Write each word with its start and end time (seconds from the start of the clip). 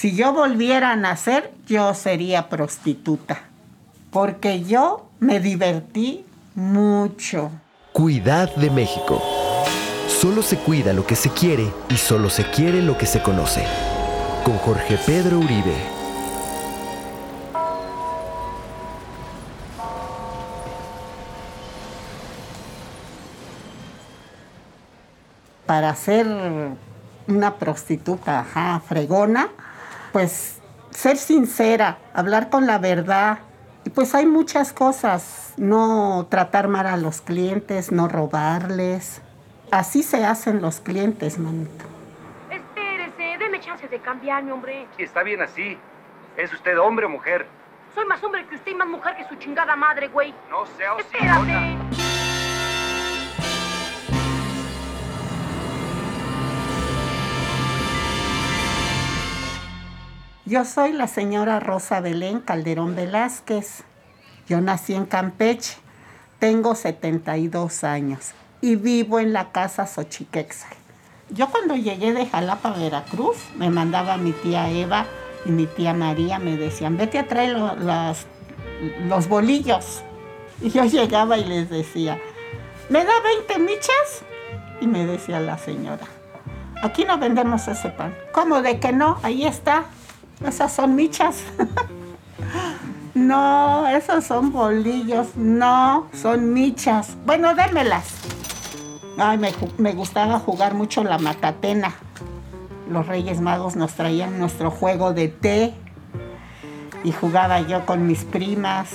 Si 0.00 0.14
yo 0.14 0.32
volviera 0.32 0.92
a 0.92 0.96
nacer, 0.96 1.52
yo 1.66 1.92
sería 1.92 2.48
prostituta, 2.48 3.40
porque 4.12 4.62
yo 4.62 5.10
me 5.18 5.40
divertí 5.40 6.24
mucho. 6.54 7.50
Cuidad 7.92 8.54
de 8.54 8.70
México. 8.70 9.20
Solo 10.06 10.42
se 10.42 10.56
cuida 10.56 10.92
lo 10.92 11.04
que 11.04 11.16
se 11.16 11.30
quiere 11.30 11.72
y 11.88 11.96
solo 11.96 12.30
se 12.30 12.48
quiere 12.48 12.80
lo 12.80 12.96
que 12.96 13.06
se 13.06 13.20
conoce. 13.20 13.64
Con 14.44 14.56
Jorge 14.58 15.00
Pedro 15.04 15.40
Uribe. 15.40 15.74
Para 25.66 25.92
ser 25.96 26.28
una 27.26 27.54
prostituta 27.56 28.38
ajá, 28.38 28.80
fregona, 28.86 29.48
pues 30.12 30.60
ser 30.90 31.16
sincera, 31.16 31.98
hablar 32.14 32.50
con 32.50 32.66
la 32.66 32.78
verdad. 32.78 33.38
Y 33.84 33.90
pues 33.90 34.14
hay 34.14 34.26
muchas 34.26 34.72
cosas, 34.72 35.54
no 35.56 36.26
tratar 36.30 36.68
mal 36.68 36.86
a 36.86 36.96
los 36.96 37.20
clientes, 37.20 37.92
no 37.92 38.08
robarles. 38.08 39.22
Así 39.70 40.02
se 40.02 40.24
hacen 40.24 40.60
los 40.60 40.80
clientes, 40.80 41.38
manito. 41.38 41.84
Espérese, 42.50 43.38
deme 43.38 43.60
chance 43.60 43.86
de 43.88 44.00
cambiarme, 44.00 44.52
hombre. 44.52 44.86
Está 44.98 45.22
bien 45.22 45.42
así. 45.42 45.78
¿Es 46.36 46.52
usted 46.52 46.78
hombre 46.78 47.06
o 47.06 47.08
mujer? 47.08 47.46
Soy 47.94 48.04
más 48.06 48.22
hombre 48.22 48.46
que 48.46 48.54
usted 48.54 48.72
y 48.72 48.74
más 48.74 48.88
mujer 48.88 49.16
que 49.16 49.28
su 49.28 49.34
chingada 49.36 49.74
madre, 49.76 50.08
güey. 50.08 50.34
No 50.50 50.66
sea 50.76 50.96
Espérate. 50.98 52.07
Yo 60.48 60.64
soy 60.64 60.92
la 60.94 61.08
señora 61.08 61.60
Rosa 61.60 62.00
Belén 62.00 62.40
Calderón 62.40 62.94
Velázquez. 62.96 63.82
Yo 64.48 64.62
nací 64.62 64.94
en 64.94 65.04
Campeche, 65.04 65.76
tengo 66.38 66.74
72 66.74 67.84
años 67.84 68.30
y 68.62 68.76
vivo 68.76 69.20
en 69.20 69.34
la 69.34 69.52
casa 69.52 69.86
Xochiquexal. 69.86 70.72
Yo 71.28 71.48
cuando 71.50 71.76
llegué 71.76 72.14
de 72.14 72.24
Jalapa, 72.24 72.70
Veracruz, 72.70 73.36
me 73.56 73.68
mandaba 73.68 74.16
mi 74.16 74.32
tía 74.32 74.70
Eva 74.70 75.04
y 75.44 75.50
mi 75.50 75.66
tía 75.66 75.92
María, 75.92 76.38
me 76.38 76.56
decían, 76.56 76.96
vete 76.96 77.18
a 77.18 77.26
traer 77.28 77.50
lo- 77.58 77.76
las- 77.76 78.24
los 79.06 79.28
bolillos. 79.28 80.02
Y 80.62 80.70
yo 80.70 80.84
llegaba 80.86 81.36
y 81.36 81.44
les 81.44 81.68
decía, 81.68 82.18
¿me 82.88 83.04
da 83.04 83.12
20 83.22 83.58
michas? 83.58 84.22
Y 84.80 84.86
me 84.86 85.04
decía 85.04 85.40
la 85.40 85.58
señora, 85.58 86.06
aquí 86.82 87.04
no 87.04 87.18
vendemos 87.18 87.68
ese 87.68 87.90
pan. 87.90 88.16
¿Cómo 88.32 88.62
de 88.62 88.80
que 88.80 88.92
no? 88.94 89.18
Ahí 89.22 89.44
está. 89.44 89.84
Esas 90.46 90.72
son 90.72 90.94
michas. 90.94 91.42
no, 93.14 93.86
esos 93.88 94.24
son 94.24 94.52
bolillos. 94.52 95.36
No, 95.36 96.06
son 96.12 96.52
michas. 96.52 97.16
Bueno, 97.26 97.54
démelas. 97.54 98.14
Ay, 99.18 99.38
me, 99.38 99.52
me 99.78 99.92
gustaba 99.94 100.38
jugar 100.38 100.74
mucho 100.74 101.02
la 101.02 101.18
matatena. 101.18 101.94
Los 102.90 103.06
Reyes 103.06 103.40
Magos 103.40 103.76
nos 103.76 103.94
traían 103.94 104.38
nuestro 104.38 104.70
juego 104.70 105.12
de 105.12 105.28
té 105.28 105.74
y 107.04 107.12
jugaba 107.12 107.60
yo 107.60 107.84
con 107.84 108.06
mis 108.06 108.24
primas, 108.24 108.90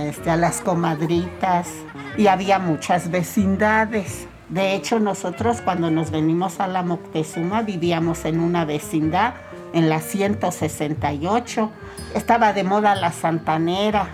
este, 0.00 0.30
a 0.30 0.36
las 0.36 0.60
comadritas 0.60 1.68
y 2.16 2.26
había 2.26 2.58
muchas 2.58 3.10
vecindades. 3.10 4.26
De 4.48 4.74
hecho, 4.74 5.00
nosotros 5.00 5.60
cuando 5.60 5.90
nos 5.90 6.10
venimos 6.10 6.60
a 6.60 6.68
la 6.68 6.82
Moctezuma 6.82 7.62
vivíamos 7.62 8.24
en 8.24 8.40
una 8.40 8.64
vecindad 8.64 9.34
en 9.76 9.90
la 9.90 10.00
168. 10.00 11.70
Estaba 12.14 12.54
de 12.54 12.64
moda 12.64 12.94
la 12.94 13.12
Santanera, 13.12 14.08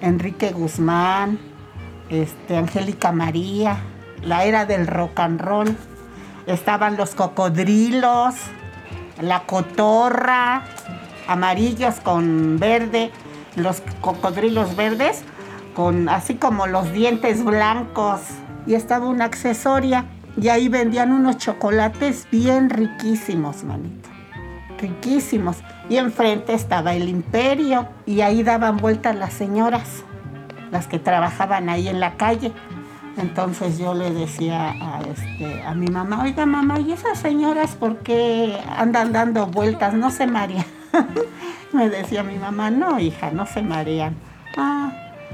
Enrique 0.00 0.52
Guzmán, 0.52 1.40
este, 2.08 2.56
Angélica 2.56 3.10
María, 3.10 3.78
la 4.22 4.44
era 4.44 4.64
del 4.64 4.86
rock 4.86 5.18
and 5.18 5.40
roll. 5.40 5.76
Estaban 6.46 6.96
los 6.96 7.16
cocodrilos, 7.16 8.36
la 9.20 9.42
cotorra, 9.46 10.62
amarillos 11.26 11.96
con 11.96 12.60
verde, 12.60 13.10
los 13.56 13.82
cocodrilos 14.00 14.76
verdes 14.76 15.24
con 15.74 16.08
así 16.08 16.36
como 16.36 16.68
los 16.68 16.92
dientes 16.92 17.44
blancos. 17.44 18.20
Y 18.64 18.74
estaba 18.74 19.06
una 19.06 19.24
accesoria 19.24 20.04
y 20.40 20.50
ahí 20.50 20.68
vendían 20.68 21.10
unos 21.10 21.38
chocolates 21.38 22.28
bien 22.30 22.70
riquísimos, 22.70 23.64
manito. 23.64 24.11
Riquísimos. 24.82 25.58
Y 25.88 25.96
enfrente 25.96 26.52
estaba 26.52 26.94
el 26.94 27.08
imperio 27.08 27.88
y 28.04 28.20
ahí 28.20 28.42
daban 28.42 28.76
vueltas 28.76 29.14
las 29.16 29.32
señoras, 29.32 30.04
las 30.70 30.88
que 30.88 30.98
trabajaban 30.98 31.68
ahí 31.68 31.88
en 31.88 32.00
la 32.00 32.16
calle. 32.16 32.52
Entonces 33.16 33.78
yo 33.78 33.94
le 33.94 34.10
decía 34.10 34.70
a, 34.70 35.00
este, 35.02 35.62
mi 35.76 35.86
mamá, 35.86 36.22
oiga 36.22 36.46
mamá, 36.46 36.80
¿y 36.80 36.92
esas 36.92 37.18
señoras 37.18 37.76
por 37.76 37.98
qué 37.98 38.58
andan 38.76 39.12
dando 39.12 39.46
vueltas? 39.46 39.94
No 39.94 40.10
se 40.10 40.26
marean. 40.26 40.66
Me 41.72 41.88
decía 41.88 42.22
mi 42.22 42.36
mamá, 42.36 42.70
no 42.70 42.98
hija, 42.98 43.30
no 43.30 43.46
se 43.46 43.62
marean. 43.62 44.16
Ah, 44.56 44.92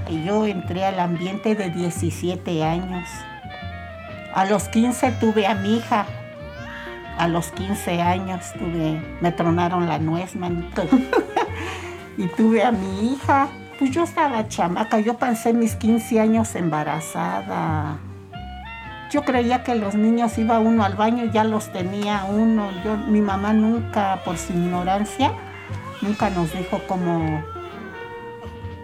y 0.09 0.25
yo 0.25 0.47
entré 0.47 0.85
al 0.85 1.01
ambiente 1.01 1.55
de 1.55 1.71
17 1.71 2.65
años. 2.65 3.09
A 4.35 4.45
los 4.45 4.69
15 4.69 5.13
tuve 5.13 5.47
a 5.47 5.55
mi 5.55 5.79
hija. 5.79 6.07
A 7.19 7.27
los 7.27 7.51
15 7.51 8.01
años 8.01 8.53
tuve, 8.53 9.03
me 9.21 9.33
tronaron 9.33 9.89
la 9.89 9.99
nuez, 9.99 10.37
manito. 10.37 10.85
y 12.17 12.27
tuve 12.29 12.63
a 12.63 12.71
mi 12.71 13.13
hija. 13.13 13.49
Pues 13.79 13.91
yo 13.91 14.05
estaba 14.05 14.47
chamaca, 14.49 15.01
yo 15.01 15.15
pasé 15.15 15.53
mis 15.53 15.75
15 15.75 16.21
años 16.21 16.55
embarazada. 16.55 17.99
Yo 19.11 19.25
creía 19.25 19.65
que 19.65 19.75
los 19.75 19.95
niños 19.95 20.37
iba 20.39 20.59
uno 20.59 20.85
al 20.85 20.95
baño 20.95 21.25
ya 21.25 21.43
los 21.43 21.73
tenía 21.73 22.25
uno. 22.25 22.71
Yo, 22.85 22.97
mi 22.97 23.21
mamá 23.21 23.53
nunca, 23.53 24.21
por 24.25 24.37
su 24.37 24.53
ignorancia, 24.53 25.33
nunca 26.03 26.31
nos 26.31 26.53
dijo 26.53 26.81
cómo, 26.87 27.43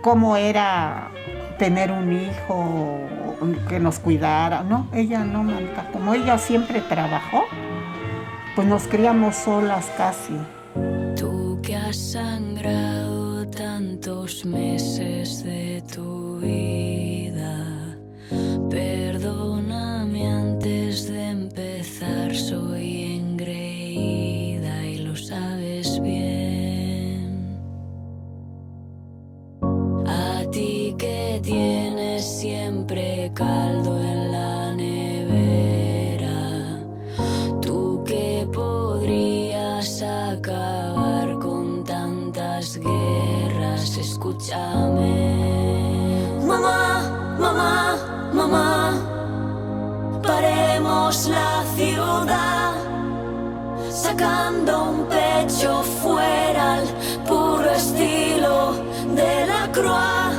cómo 0.00 0.36
era 0.36 1.10
tener 1.58 1.92
un 1.92 2.12
hijo 2.12 3.00
que 3.68 3.78
nos 3.78 3.98
cuidara. 3.98 4.62
No, 4.62 4.88
ella 4.92 5.24
no, 5.24 5.42
manita. 5.42 5.88
Como 5.92 6.14
ella 6.14 6.38
siempre 6.38 6.80
trabajó, 6.80 7.44
pues 8.54 8.68
nos 8.68 8.86
criamos 8.86 9.34
solas 9.36 9.86
casi. 9.96 10.34
Tú 11.16 11.58
que 11.62 11.74
has 11.74 11.96
sangrado 11.96 13.46
tantos 13.48 14.44
meses 14.44 15.42
de 15.44 15.82
tu 15.92 16.38
vida, 16.38 17.96
perdóname 18.70 20.26
antes 20.28 21.08
de 21.08 21.30
empezar, 21.30 22.34
soy 22.34 23.16
engreída 23.16 24.84
y 24.84 24.98
lo 24.98 25.16
sabes 25.16 26.00
bien. 26.00 27.58
A 30.06 30.44
ti 30.52 30.94
que 30.96 31.40
tienes 31.42 32.24
siempre 32.24 33.32
caldo 33.34 34.03
Mamá, 46.46 47.00
mamá, 47.38 47.96
mamá, 48.34 48.92
paremos 50.22 51.28
la 51.28 51.64
ciudad, 51.74 52.74
sacando 53.90 54.90
un 54.90 55.06
pecho 55.06 55.82
fuera 56.02 56.74
al 56.74 56.84
puro 57.26 57.70
estilo 57.70 58.74
de 59.14 59.46
la 59.46 59.72
croix. 59.72 60.34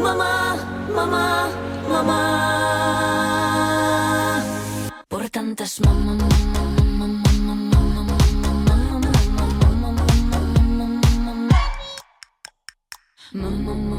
Mamá, 0.00 0.56
mamá, 0.94 1.48
mamá. 1.88 2.22
Por 5.08 5.28
tantas 5.30 5.80
mamá, 5.80 6.16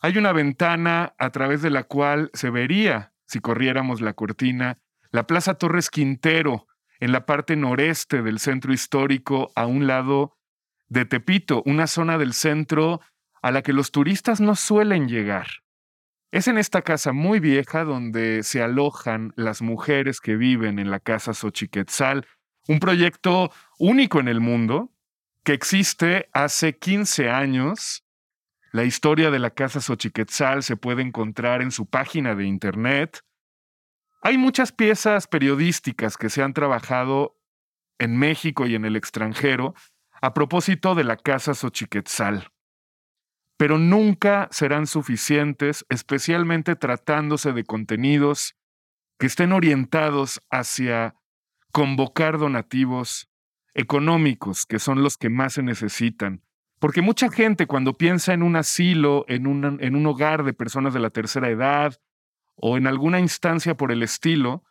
Hay 0.00 0.16
una 0.16 0.32
ventana 0.32 1.14
a 1.18 1.30
través 1.30 1.60
de 1.62 1.70
la 1.70 1.84
cual 1.84 2.30
se 2.32 2.50
vería, 2.50 3.12
si 3.26 3.40
corriéramos 3.40 4.00
la 4.00 4.14
cortina, 4.14 4.78
la 5.10 5.26
Plaza 5.26 5.54
Torres 5.54 5.90
Quintero, 5.90 6.66
en 6.98 7.12
la 7.12 7.26
parte 7.26 7.56
noreste 7.56 8.22
del 8.22 8.38
centro 8.38 8.72
histórico, 8.72 9.52
a 9.54 9.66
un 9.66 9.86
lado 9.86 10.38
de 10.92 11.04
Tepito, 11.04 11.62
una 11.64 11.86
zona 11.86 12.18
del 12.18 12.32
centro 12.34 13.00
a 13.40 13.50
la 13.50 13.62
que 13.62 13.72
los 13.72 13.90
turistas 13.90 14.40
no 14.40 14.54
suelen 14.54 15.08
llegar. 15.08 15.46
Es 16.30 16.48
en 16.48 16.58
esta 16.58 16.82
casa 16.82 17.12
muy 17.12 17.40
vieja 17.40 17.84
donde 17.84 18.42
se 18.42 18.62
alojan 18.62 19.32
las 19.36 19.62
mujeres 19.62 20.20
que 20.20 20.36
viven 20.36 20.78
en 20.78 20.90
la 20.90 21.00
casa 21.00 21.34
Xochiquetzal, 21.34 22.26
un 22.68 22.78
proyecto 22.78 23.50
único 23.78 24.20
en 24.20 24.28
el 24.28 24.40
mundo 24.40 24.92
que 25.44 25.52
existe 25.52 26.28
hace 26.32 26.78
15 26.78 27.30
años 27.30 28.04
la 28.72 28.84
historia 28.84 29.30
de 29.30 29.38
la 29.38 29.50
Casa 29.50 29.82
Xochiquetzal 29.82 30.62
se 30.62 30.78
puede 30.78 31.02
encontrar 31.02 31.60
en 31.60 31.70
su 31.70 31.84
página 31.84 32.34
de 32.34 32.46
internet. 32.46 33.20
Hay 34.22 34.38
muchas 34.38 34.72
piezas 34.72 35.26
periodísticas 35.26 36.16
que 36.16 36.30
se 36.30 36.42
han 36.42 36.54
trabajado 36.54 37.38
en 37.98 38.16
México 38.16 38.66
y 38.66 38.74
en 38.74 38.86
el 38.86 38.96
extranjero 38.96 39.74
a 40.22 40.34
propósito 40.34 40.94
de 40.94 41.04
la 41.04 41.16
Casa 41.16 41.52
Xochiquetzal. 41.52 42.48
Pero 43.58 43.76
nunca 43.76 44.48
serán 44.52 44.86
suficientes, 44.86 45.84
especialmente 45.88 46.76
tratándose 46.76 47.52
de 47.52 47.64
contenidos 47.64 48.54
que 49.18 49.26
estén 49.26 49.52
orientados 49.52 50.40
hacia 50.50 51.16
convocar 51.72 52.38
donativos 52.38 53.28
económicos, 53.74 54.64
que 54.64 54.78
son 54.78 55.02
los 55.02 55.16
que 55.16 55.28
más 55.28 55.54
se 55.54 55.62
necesitan, 55.62 56.42
porque 56.78 57.02
mucha 57.02 57.30
gente 57.30 57.66
cuando 57.66 57.96
piensa 57.96 58.32
en 58.32 58.42
un 58.42 58.56
asilo, 58.56 59.24
en 59.28 59.46
en 59.80 59.96
un 59.96 60.06
hogar 60.06 60.44
de 60.44 60.52
personas 60.52 60.94
de 60.94 61.00
la 61.00 61.10
tercera 61.10 61.48
edad 61.48 62.00
o 62.56 62.76
en 62.76 62.86
alguna 62.86 63.20
instancia 63.20 63.76
por 63.76 63.92
el 63.92 64.02
estilo, 64.02 64.64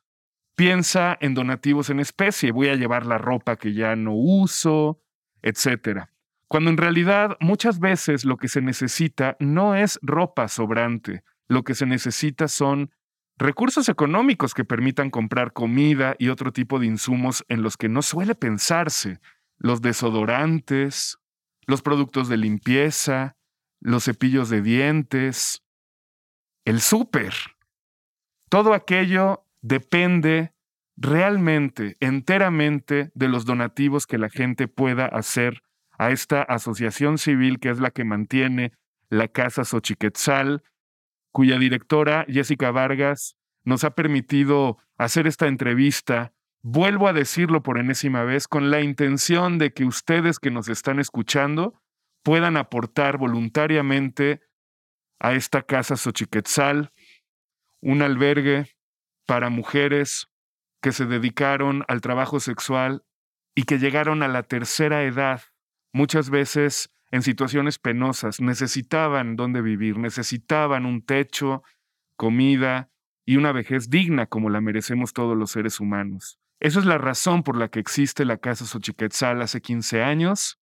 piensa 0.56 1.18
en 1.22 1.34
donativos 1.34 1.90
en 1.90 2.00
especie. 2.00 2.52
Voy 2.52 2.68
a 2.68 2.76
llevar 2.76 3.06
la 3.06 3.18
ropa 3.18 3.56
que 3.56 3.74
ya 3.74 3.96
no 3.96 4.14
uso, 4.14 5.02
etc. 5.42 6.06
Cuando 6.48 6.70
en 6.70 6.78
realidad 6.78 7.38
muchas 7.40 7.80
veces 7.80 8.26
lo 8.26 8.38
que 8.38 8.48
se 8.48 8.62
necesita 8.62 9.38
no 9.40 9.76
es 9.76 10.00
ropa 10.02 10.48
sobrante, 10.48 11.24
lo 11.48 11.64
que 11.64 11.76
se 11.76 11.86
necesita 11.86 12.48
son 12.48 12.92
recursos 13.38 13.90
económicos 13.90 14.54
que 14.54 14.66
permitan 14.66 15.10
comprar 15.10 15.54
comida 15.54 16.16
y 16.20 16.30
otro 16.30 16.52
tipo 16.54 16.80
de 16.80 16.86
insumos 16.86 17.44
en 17.48 17.64
los 17.64 17.78
que 17.78 17.90
no 17.90 18.02
suele 18.02 18.36
pensarse, 18.36 19.20
los 19.58 19.82
desodorantes, 19.82 21.18
los 21.66 21.82
productos 21.82 22.30
de 22.30 22.38
limpieza, 22.38 23.36
los 23.80 24.06
cepillos 24.06 24.50
de 24.50 24.62
dientes, 24.62 25.64
el 26.66 26.82
súper. 26.82 27.34
Todo 28.50 28.74
aquello 28.74 29.46
depende 29.62 30.54
realmente, 31.02 31.98
enteramente, 32.00 33.12
de 33.16 33.28
los 33.28 33.46
donativos 33.46 34.06
que 34.06 34.20
la 34.20 34.30
gente 34.30 34.68
pueda 34.68 35.08
hacer 35.08 35.64
a 35.98 36.12
esta 36.12 36.44
asociación 36.44 37.18
civil 37.18 37.60
que 37.60 37.70
es 37.70 37.80
la 37.80 37.90
que 37.90 38.04
mantiene 38.04 38.72
la 39.10 39.28
Casa 39.28 39.66
Xochiquetzal, 39.66 40.64
cuya 41.32 41.58
directora, 41.58 42.26
Jessica 42.28 42.72
Vargas, 42.72 43.36
nos 43.64 43.84
ha 43.84 43.96
permitido 43.96 44.78
hacer 44.98 45.26
esta 45.26 45.48
entrevista. 45.48 46.34
Vuelvo 46.62 47.08
a 47.08 47.14
decirlo 47.14 47.64
por 47.64 47.80
enésima 47.80 48.24
vez 48.24 48.48
con 48.48 48.70
la 48.70 48.82
intención 48.82 49.58
de 49.58 49.74
que 49.74 49.86
ustedes 49.86 50.38
que 50.38 50.52
nos 50.52 50.70
están 50.70 51.00
escuchando 51.00 51.82
puedan 52.24 52.58
aportar 52.58 53.18
voluntariamente 53.18 54.42
a 55.20 55.34
esta 55.34 55.64
casa 55.64 55.96
Xochiquetzal, 55.96 56.92
un 57.82 58.04
albergue 58.04 58.76
para 59.26 59.50
mujeres 59.50 60.31
que 60.82 60.92
se 60.92 61.06
dedicaron 61.06 61.84
al 61.88 62.02
trabajo 62.02 62.40
sexual 62.40 63.04
y 63.56 63.64
que 63.64 63.80
llegaron 63.80 64.24
a 64.24 64.28
la 64.28 64.44
tercera 64.44 65.04
edad, 65.04 65.42
muchas 65.94 66.30
veces 66.30 66.92
en 67.12 67.22
situaciones 67.22 67.78
penosas, 67.78 68.40
necesitaban 68.40 69.36
dónde 69.36 69.62
vivir, 69.62 69.98
necesitaban 69.98 70.86
un 70.86 71.04
techo, 71.04 71.62
comida 72.16 72.90
y 73.26 73.36
una 73.36 73.52
vejez 73.52 73.90
digna 73.90 74.28
como 74.28 74.50
la 74.50 74.62
merecemos 74.62 75.14
todos 75.14 75.38
los 75.38 75.52
seres 75.52 75.80
humanos. 75.80 76.40
Esa 76.60 76.80
es 76.80 76.86
la 76.86 76.98
razón 76.98 77.44
por 77.44 77.58
la 77.58 77.68
que 77.70 77.80
existe 77.80 78.24
la 78.24 78.38
Casa 78.38 78.66
Xochiquetzal 78.66 79.42
hace 79.42 79.62
15 79.62 80.04
años, 80.04 80.60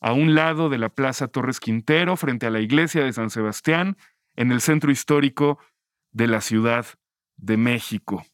a 0.00 0.12
un 0.12 0.34
lado 0.34 0.68
de 0.68 0.78
la 0.78 0.88
Plaza 0.88 1.28
Torres 1.28 1.60
Quintero, 1.60 2.16
frente 2.16 2.46
a 2.46 2.50
la 2.50 2.60
iglesia 2.60 3.04
de 3.04 3.12
San 3.12 3.30
Sebastián, 3.30 3.96
en 4.34 4.50
el 4.52 4.60
centro 4.60 4.90
histórico 4.90 5.58
de 6.10 6.26
la 6.26 6.40
Ciudad 6.40 6.86
de 7.36 7.56
México. 7.56 8.24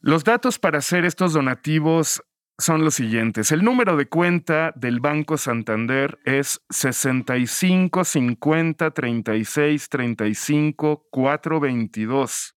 Los 0.00 0.22
datos 0.22 0.58
para 0.58 0.78
hacer 0.78 1.04
estos 1.04 1.32
donativos 1.32 2.22
son 2.56 2.84
los 2.84 2.94
siguientes. 2.94 3.50
El 3.50 3.64
número 3.64 3.96
de 3.96 4.08
cuenta 4.08 4.72
del 4.76 5.00
Banco 5.00 5.36
Santander 5.36 6.18
es 6.24 6.60
65 6.70 8.04
50 8.04 8.90
36 8.92 9.88
35 9.88 11.08
422. 11.10 12.54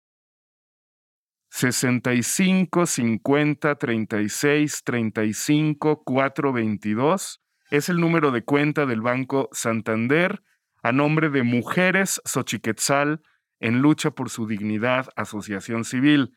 65 1.50 2.86
50 2.86 3.74
36 3.76 4.82
35 4.84 6.02
422 6.04 7.40
es 7.70 7.88
el 7.88 8.00
número 8.00 8.30
de 8.30 8.44
cuenta 8.44 8.84
del 8.86 9.00
Banco 9.00 9.48
Santander 9.52 10.42
a 10.82 10.92
nombre 10.92 11.30
de 11.30 11.42
Mujeres 11.42 12.20
Xochiquetzal 12.24 13.22
en 13.60 13.80
lucha 13.80 14.10
por 14.10 14.30
su 14.30 14.46
dignidad, 14.46 15.08
asociación 15.16 15.84
civil. 15.84 16.36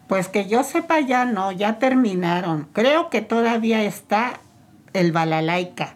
Pues 0.07 0.27
que 0.27 0.48
yo 0.48 0.63
sepa 0.63 1.00
ya 1.00 1.25
no, 1.25 1.51
ya 1.51 1.79
terminaron. 1.79 2.67
Creo 2.72 3.10
que 3.10 3.24
todavía 3.24 3.81
está 3.81 4.39
el 4.93 5.12
balalaika, 5.12 5.95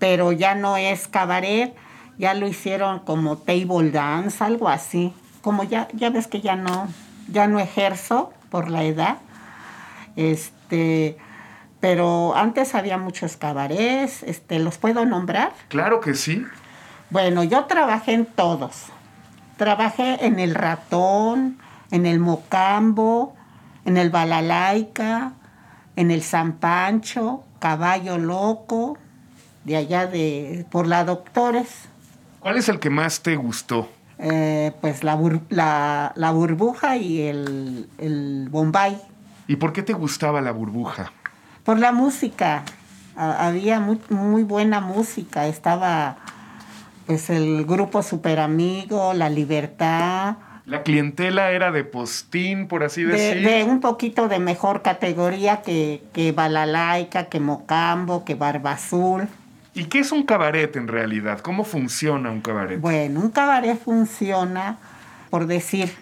pero 0.00 0.32
ya 0.32 0.56
no 0.56 0.76
es 0.76 1.06
cabaret, 1.06 1.72
ya 2.18 2.34
lo 2.34 2.48
hicieron 2.48 2.98
como 2.98 3.38
table 3.38 3.92
dance, 3.92 4.42
algo 4.42 4.68
así. 4.68 5.14
Como 5.40 5.62
ya, 5.62 5.86
ya 5.94 6.10
ves 6.10 6.26
que 6.26 6.40
ya 6.40 6.56
no, 6.56 6.88
ya 7.28 7.46
no 7.46 7.60
ejerzo 7.60 8.32
por 8.50 8.68
la 8.68 8.82
edad. 8.82 9.18
Este, 10.16 11.16
Pero 11.80 12.34
antes 12.34 12.74
había 12.74 12.96
muchos 12.96 13.36
cabarets, 13.36 14.22
este, 14.22 14.58
¿los 14.58 14.78
puedo 14.78 15.04
nombrar? 15.04 15.52
Claro 15.68 16.00
que 16.00 16.14
sí. 16.14 16.42
Bueno, 17.10 17.44
yo 17.44 17.64
trabajé 17.66 18.12
en 18.14 18.24
todos. 18.26 18.86
Trabajé 19.58 20.24
en 20.24 20.38
el 20.40 20.54
ratón, 20.54 21.58
en 21.90 22.06
el 22.06 22.20
mocambo, 22.20 23.34
en 23.84 23.98
el 23.98 24.08
balalaica, 24.10 25.32
en 25.96 26.10
el 26.10 26.22
San 26.22 26.54
Pancho, 26.54 27.44
caballo 27.58 28.16
loco, 28.18 28.96
de 29.64 29.76
allá 29.76 30.06
de 30.06 30.64
por 30.70 30.86
la 30.86 31.04
Doctores. 31.04 31.68
¿Cuál 32.40 32.56
es 32.56 32.68
el 32.70 32.80
que 32.80 32.88
más 32.90 33.20
te 33.20 33.36
gustó? 33.36 33.88
Eh, 34.18 34.72
pues 34.80 35.04
la, 35.04 35.16
bur- 35.18 35.42
la- 35.50 36.12
la 36.16 36.30
burbuja 36.30 36.96
y 36.96 37.20
el, 37.22 37.88
el 37.98 38.48
Bombay. 38.50 39.00
¿Y 39.46 39.56
por 39.56 39.72
qué 39.72 39.82
te 39.82 39.92
gustaba 39.92 40.40
la 40.40 40.52
burbuja? 40.52 41.12
Por 41.64 41.78
la 41.78 41.92
música. 41.92 42.62
Ha- 43.16 43.46
había 43.46 43.80
muy, 43.80 44.00
muy 44.10 44.42
buena 44.42 44.80
música. 44.80 45.46
Estaba 45.46 46.16
pues 47.06 47.28
el 47.30 47.64
grupo 47.66 48.02
Super 48.02 48.40
Amigo, 48.40 49.12
La 49.14 49.28
Libertad. 49.28 50.36
La 50.66 50.82
clientela 50.82 51.50
era 51.50 51.70
de 51.70 51.84
postín, 51.84 52.66
por 52.68 52.82
así 52.84 53.02
De, 53.02 53.12
decir. 53.12 53.46
de 53.46 53.64
un 53.64 53.80
poquito 53.80 54.28
de 54.28 54.38
mejor 54.38 54.80
categoría 54.80 55.60
que, 55.60 56.02
que 56.14 56.32
Balalaica, 56.32 57.26
que 57.26 57.38
Mocambo, 57.40 58.24
que 58.24 58.34
Barba 58.34 58.72
Azul. 58.72 59.28
¿Y 59.74 59.84
qué 59.84 59.98
es 59.98 60.10
un 60.12 60.22
cabaret 60.22 60.74
en 60.76 60.88
realidad? 60.88 61.40
¿Cómo 61.40 61.64
funciona 61.64 62.30
un 62.30 62.40
cabaret? 62.40 62.80
Bueno, 62.80 63.20
un 63.20 63.30
cabaret 63.30 63.78
funciona, 63.78 64.78
por 65.28 65.46
decir, 65.46 65.92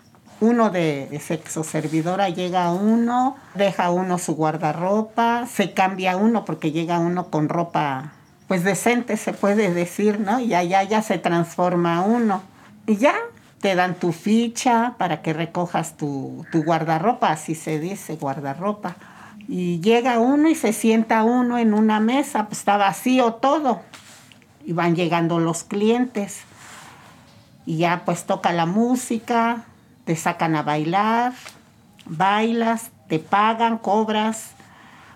uno 0.43 0.71
de, 0.71 1.21
sexo 1.25 1.63
servidora 1.63 2.29
llega 2.29 2.73
uno, 2.73 3.37
deja 3.55 3.93
uno 3.93 4.19
su 4.19 4.35
guardarropa, 4.35 5.47
se 5.47 5.73
cambia 5.73 6.17
uno 6.17 6.45
porque 6.45 6.73
llega 6.73 6.99
uno 6.99 7.29
con 7.29 7.49
ropa, 7.49 8.13
pues 8.49 8.65
decente 8.65 9.17
se 9.17 9.35
puede 9.35 9.73
decir, 9.73 10.19
¿no? 10.19 10.41
Y 10.41 10.55
allá 10.55 10.83
ya 10.83 11.01
se 11.01 11.19
transforma 11.19 12.03
uno. 12.03 12.43
Y 12.89 12.97
ya 12.97 13.15
te 13.61 13.77
dan 13.77 13.95
tu 13.95 14.11
ficha 14.11 14.97
para 14.99 15.23
que 15.23 15.33
recojas 15.33 15.97
tu, 15.97 16.45
tu 16.51 16.65
guardarropa, 16.65 17.31
así 17.31 17.55
se 17.55 17.79
dice, 17.79 18.17
guardarropa. 18.17 18.97
Y 19.47 19.81
llega 19.81 20.19
uno 20.19 20.49
y 20.49 20.57
se 20.57 20.73
sienta 20.73 21.23
uno 21.23 21.57
en 21.57 21.73
una 21.73 22.01
mesa, 22.01 22.47
pues 22.47 22.59
está 22.59 22.77
vacío 22.77 23.35
todo. 23.35 23.83
Y 24.65 24.73
van 24.73 24.97
llegando 24.97 25.39
los 25.39 25.63
clientes. 25.63 26.41
Y 27.65 27.77
ya 27.77 28.03
pues 28.05 28.25
toca 28.25 28.53
la 28.53 28.67
música, 28.67 29.67
te 30.05 30.17
sacan 30.17 30.57
a 30.57 30.63
bailar, 30.63 31.33
bailas, 32.07 32.91
te 33.09 33.19
pagan, 33.19 33.79
cobras. 33.79 34.51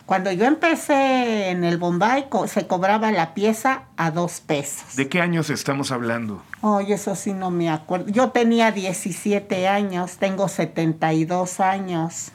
Cuando 0.06 0.30
yo 0.30 0.44
empecé 0.44 1.50
en 1.50 1.64
el 1.64 1.78
Bombay 1.78 2.28
co- 2.28 2.46
se 2.46 2.68
cobraba 2.68 3.10
la 3.10 3.34
pieza 3.34 3.82
a 3.96 4.12
dos 4.12 4.40
pesos. 4.40 4.94
¿De 4.94 5.08
qué 5.08 5.20
años 5.20 5.50
estamos 5.50 5.90
hablando? 5.90 6.42
Oye, 6.60 6.94
eso 6.94 7.16
sí 7.16 7.32
no 7.32 7.50
me 7.50 7.68
acuerdo. 7.70 8.06
Yo 8.10 8.30
tenía 8.30 8.70
17 8.70 9.66
años, 9.66 10.18
tengo 10.18 10.46
72 10.48 11.58
años. 11.58 12.30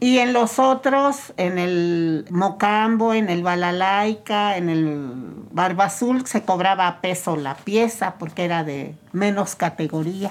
Y 0.00 0.18
en 0.18 0.32
los 0.32 0.58
otros, 0.58 1.32
en 1.38 1.58
el 1.58 2.26
Mocambo, 2.30 3.14
en 3.14 3.30
el 3.30 3.42
Balalaica, 3.42 4.56
en 4.56 4.68
el 4.68 5.16
Barba 5.50 5.86
Azul, 5.86 6.24
se 6.26 6.42
cobraba 6.42 6.86
a 6.86 7.00
peso 7.00 7.36
la 7.36 7.56
pieza 7.56 8.14
porque 8.18 8.44
era 8.44 8.62
de 8.64 8.94
menos 9.12 9.56
categoría. 9.56 10.30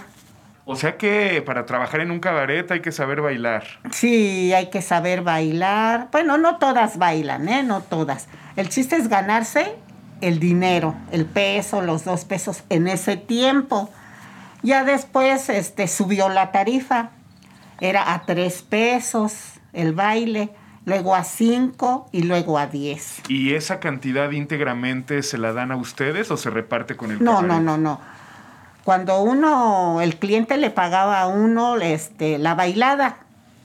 O 0.70 0.76
sea 0.76 0.98
que 0.98 1.42
para 1.46 1.66
trabajar 1.66 2.02
en 2.02 2.12
un 2.12 2.20
cabaret 2.20 2.70
hay 2.72 2.82
que 2.82 2.92
saber 2.92 3.22
bailar. 3.22 3.64
Sí, 3.92 4.52
hay 4.54 4.70
que 4.70 4.82
saber 4.82 5.22
bailar. 5.22 6.10
Bueno, 6.12 6.38
no 6.38 6.58
todas 6.58 6.98
bailan, 6.98 7.48
¿eh? 7.48 7.64
No 7.64 7.80
todas. 7.82 8.28
El 8.58 8.68
chiste 8.68 8.98
es 8.98 9.08
ganarse 9.08 9.76
el 10.20 10.40
dinero, 10.40 10.94
el 11.12 11.26
peso, 11.26 11.82
los 11.82 12.04
dos 12.04 12.26
pesos 12.26 12.64
en 12.70 12.88
ese 12.90 13.16
tiempo. 13.16 13.90
Ya 14.62 14.84
después 14.84 15.48
este, 15.50 15.88
subió 15.88 16.28
la 16.28 16.52
tarifa. 16.52 17.12
Era 17.80 18.14
a 18.14 18.24
tres 18.26 18.62
pesos 18.62 19.54
el 19.72 19.94
baile, 19.94 20.50
luego 20.84 21.16
a 21.16 21.24
cinco 21.24 22.10
y 22.12 22.24
luego 22.24 22.58
a 22.58 22.68
diez. 22.68 23.22
¿Y 23.30 23.54
esa 23.54 23.80
cantidad 23.80 24.32
íntegramente 24.32 25.24
se 25.24 25.38
la 25.38 25.54
dan 25.54 25.72
a 25.72 25.78
ustedes 25.78 26.30
o 26.30 26.36
se 26.36 26.50
reparte 26.50 26.98
con 26.98 27.12
el 27.12 27.24
No, 27.24 27.36
cabaret? 27.36 27.48
no, 27.50 27.62
no, 27.62 27.78
no. 27.78 28.17
Cuando 28.88 29.22
uno, 29.22 30.00
el 30.00 30.16
cliente 30.16 30.56
le 30.56 30.70
pagaba 30.70 31.20
a 31.20 31.28
uno 31.28 31.76
este, 31.76 32.38
la 32.38 32.56
bailada, 32.56 33.18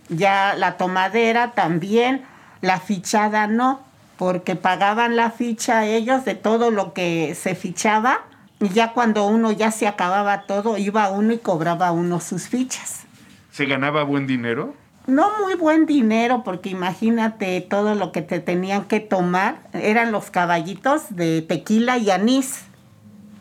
ya 0.09 0.57
la 0.59 0.76
tomadera 0.76 1.52
también, 1.52 2.25
la 2.61 2.81
fichada 2.81 3.47
no, 3.47 3.83
porque 4.17 4.57
pagaban 4.57 5.14
la 5.14 5.31
ficha 5.31 5.87
ellos 5.87 6.25
de 6.25 6.35
todo 6.35 6.73
lo 6.73 6.93
que 6.93 7.37
se 7.37 7.55
fichaba 7.55 8.23
y 8.59 8.71
ya 8.71 8.95
cuando 8.95 9.25
uno 9.25 9.52
ya 9.52 9.71
se 9.71 9.87
acababa 9.87 10.43
todo, 10.43 10.76
iba 10.76 11.09
uno 11.11 11.35
y 11.35 11.38
cobraba 11.38 11.93
uno 11.93 12.19
sus 12.19 12.49
fichas. 12.49 13.05
¿Se 13.52 13.67
ganaba 13.67 14.02
buen 14.02 14.26
dinero? 14.26 14.75
No 15.07 15.31
muy 15.41 15.55
buen 15.55 15.87
dinero, 15.87 16.43
porque 16.45 16.71
imagínate 16.71 17.61
todo 17.61 17.95
lo 17.95 18.11
que 18.11 18.23
te 18.23 18.41
tenían 18.41 18.87
que 18.87 18.99
tomar. 18.99 19.61
Eran 19.73 20.11
los 20.11 20.33
caballitos 20.33 21.14
de 21.14 21.43
tequila 21.43 21.97
y 21.99 22.11
anís. 22.11 22.64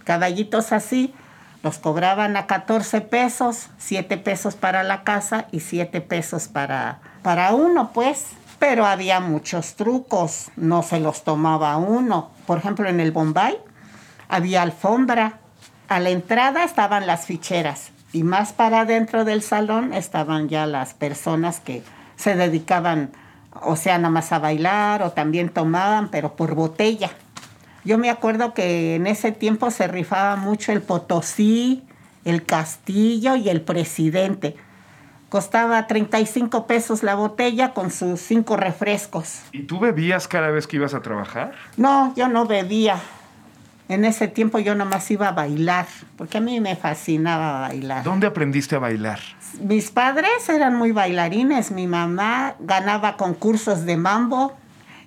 Caballitos 0.03 0.73
así. 0.73 1.11
Los 1.63 1.77
cobraban 1.77 2.37
a 2.37 2.47
14 2.47 3.01
pesos, 3.01 3.67
7 3.77 4.17
pesos 4.17 4.55
para 4.55 4.83
la 4.83 5.03
casa 5.03 5.45
y 5.51 5.59
7 5.59 6.01
pesos 6.01 6.47
para, 6.47 6.99
para 7.21 7.53
uno, 7.53 7.91
pues. 7.93 8.27
Pero 8.57 8.85
había 8.85 9.19
muchos 9.19 9.75
trucos, 9.75 10.51
no 10.55 10.83
se 10.83 10.99
los 10.99 11.23
tomaba 11.23 11.77
uno. 11.77 12.31
Por 12.45 12.59
ejemplo, 12.59 12.87
en 12.87 12.99
el 12.99 13.11
Bombay 13.11 13.57
había 14.29 14.61
alfombra. 14.61 15.39
A 15.87 15.99
la 15.99 16.09
entrada 16.09 16.63
estaban 16.63 17.05
las 17.05 17.25
ficheras 17.25 17.91
y 18.13 18.23
más 18.23 18.53
para 18.53 18.81
adentro 18.81 19.25
del 19.25 19.41
salón 19.41 19.93
estaban 19.93 20.49
ya 20.49 20.65
las 20.65 20.93
personas 20.93 21.59
que 21.59 21.83
se 22.15 22.35
dedicaban, 22.35 23.11
o 23.61 23.75
sea, 23.75 23.97
nada 23.97 24.09
más 24.09 24.31
a 24.31 24.39
bailar 24.39 25.01
o 25.03 25.11
también 25.11 25.49
tomaban, 25.49 26.09
pero 26.09 26.35
por 26.35 26.55
botella. 26.55 27.11
Yo 27.83 27.97
me 27.97 28.09
acuerdo 28.09 28.53
que 28.53 28.95
en 28.95 29.07
ese 29.07 29.31
tiempo 29.31 29.71
se 29.71 29.87
rifaba 29.87 30.35
mucho 30.35 30.71
el 30.71 30.81
Potosí, 30.81 31.83
el 32.25 32.45
Castillo 32.45 33.35
y 33.35 33.49
el 33.49 33.61
Presidente. 33.61 34.55
Costaba 35.29 35.87
35 35.87 36.67
pesos 36.67 37.03
la 37.03 37.15
botella 37.15 37.73
con 37.73 37.89
sus 37.89 38.19
cinco 38.19 38.57
refrescos. 38.57 39.39
¿Y 39.51 39.63
tú 39.63 39.79
bebías 39.79 40.27
cada 40.27 40.49
vez 40.49 40.67
que 40.67 40.75
ibas 40.75 40.93
a 40.93 41.01
trabajar? 41.01 41.53
No, 41.77 42.13
yo 42.15 42.27
no 42.27 42.45
bebía. 42.45 42.99
En 43.87 44.05
ese 44.05 44.27
tiempo 44.27 44.59
yo 44.59 44.75
nomás 44.75 45.09
iba 45.11 45.29
a 45.29 45.31
bailar, 45.31 45.85
porque 46.17 46.37
a 46.37 46.41
mí 46.41 46.59
me 46.61 46.75
fascinaba 46.75 47.61
bailar. 47.61 48.03
¿Dónde 48.03 48.27
aprendiste 48.27 48.75
a 48.75 48.79
bailar? 48.79 49.19
Mis 49.59 49.91
padres 49.91 50.47
eran 50.49 50.75
muy 50.75 50.91
bailarines. 50.91 51.71
Mi 51.71 51.87
mamá 51.87 52.55
ganaba 52.59 53.17
concursos 53.17 53.85
de 53.85 53.97
mambo. 53.97 54.55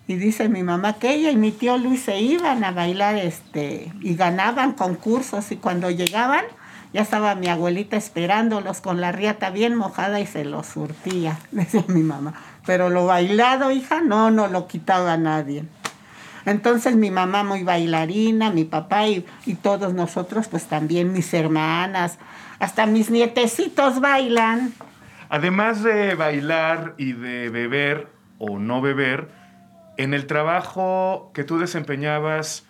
Y 0.07 0.17
dice 0.17 0.49
mi 0.49 0.63
mamá 0.63 0.95
que 0.95 1.15
ella 1.15 1.31
y 1.31 1.37
mi 1.37 1.51
tío 1.51 1.79
Luis 1.79 2.03
se 2.03 2.21
iban 2.21 2.63
a 2.63 2.73
bailar 2.73 3.17
este, 3.17 3.91
y 4.03 4.17
ganaban 4.17 4.73
concursos. 4.73 5.51
Y 5.51 5.57
cuando 5.57 5.91
llegaban, 5.91 6.45
ya 6.93 7.03
estaba 7.03 7.35
mi 7.35 7.49
abuelita 7.49 7.97
esperándolos 7.97 8.81
con 8.81 9.01
la 9.01 9.13
riata 9.13 9.51
bien 9.51 9.75
mojada 9.75 10.21
y 10.21 10.27
se 10.27 10.45
los 10.45 10.67
surtía, 10.67 11.39
decía 11.51 11.85
mi 11.89 12.03
mamá. 12.03 12.35
Pero 12.67 12.91
lo 12.91 13.07
bailado, 13.07 13.71
hija, 13.71 14.01
no, 14.03 14.31
no 14.31 14.47
lo 14.49 14.69
quitaba 14.69 15.17
nadie. 15.17 15.65
Entonces 16.45 16.95
mi 16.97 17.11
mamá 17.11 17.43
muy 17.43 17.63
bailarina, 17.63 18.51
mi 18.51 18.65
papá 18.65 19.07
y, 19.07 19.25
y 19.47 19.55
todos 19.55 19.95
nosotros, 19.95 20.49
pues 20.49 20.67
también 20.67 21.13
mis 21.13 21.33
hermanas, 21.33 22.19
hasta 22.59 22.85
mis 22.85 23.11
nietecitos 23.11 24.01
bailan. 24.01 24.75
Además 25.31 25.83
de 25.83 26.15
bailar 26.15 26.95
y 26.99 27.13
de 27.13 27.49
beber 27.49 28.09
o 28.39 28.59
no 28.59 28.83
beber, 28.83 29.29
en 29.97 30.15
el 30.15 30.27
trabajo 30.27 31.31
que 31.35 31.45
tú 31.45 31.59
desempeñabas 31.59 32.65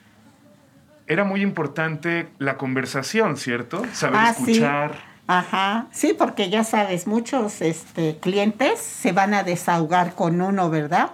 era 1.07 1.25
muy 1.25 1.43
importante 1.43 2.29
la 2.39 2.57
conversación, 2.57 3.37
¿cierto? 3.37 3.83
Saber 3.93 4.21
Ah, 4.23 4.35
sí. 4.35 4.53
escuchar. 4.53 5.15
Ajá, 5.27 5.87
sí, 5.91 6.15
porque 6.17 6.51
ya 6.51 6.65
sabes, 6.65 7.07
muchos 7.07 7.63
este, 7.63 8.19
clientes 8.19 8.79
se 8.81 9.13
van 9.13 9.33
a 9.33 9.43
desahogar 9.43 10.15
con 10.15 10.41
uno, 10.43 10.69
¿verdad? 10.69 11.11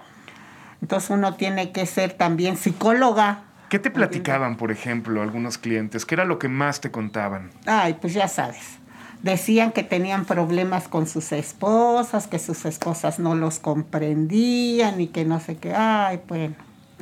Entonces 0.81 1.09
uno 1.11 1.35
tiene 1.35 1.71
que 1.71 1.85
ser 1.85 2.13
también 2.13 2.57
psicóloga. 2.57 3.43
¿Qué 3.69 3.79
te 3.79 3.89
platicaban, 3.89 4.57
por 4.57 4.71
ejemplo, 4.71 5.21
algunos 5.21 5.57
clientes? 5.57 6.05
¿Qué 6.05 6.15
era 6.15 6.25
lo 6.25 6.39
que 6.39 6.49
más 6.49 6.81
te 6.81 6.91
contaban? 6.91 7.51
Ay, 7.65 7.95
pues 8.01 8.13
ya 8.13 8.27
sabes. 8.27 8.79
Decían 9.23 9.71
que 9.71 9.83
tenían 9.83 10.25
problemas 10.25 10.87
con 10.87 11.07
sus 11.07 11.31
esposas, 11.31 12.27
que 12.27 12.39
sus 12.39 12.65
esposas 12.65 13.19
no 13.19 13.35
los 13.35 13.59
comprendían 13.59 14.99
y 14.99 15.07
que 15.07 15.25
no 15.25 15.39
sé 15.39 15.57
qué. 15.57 15.73
Ay, 15.75 16.19
bueno. 16.27 16.55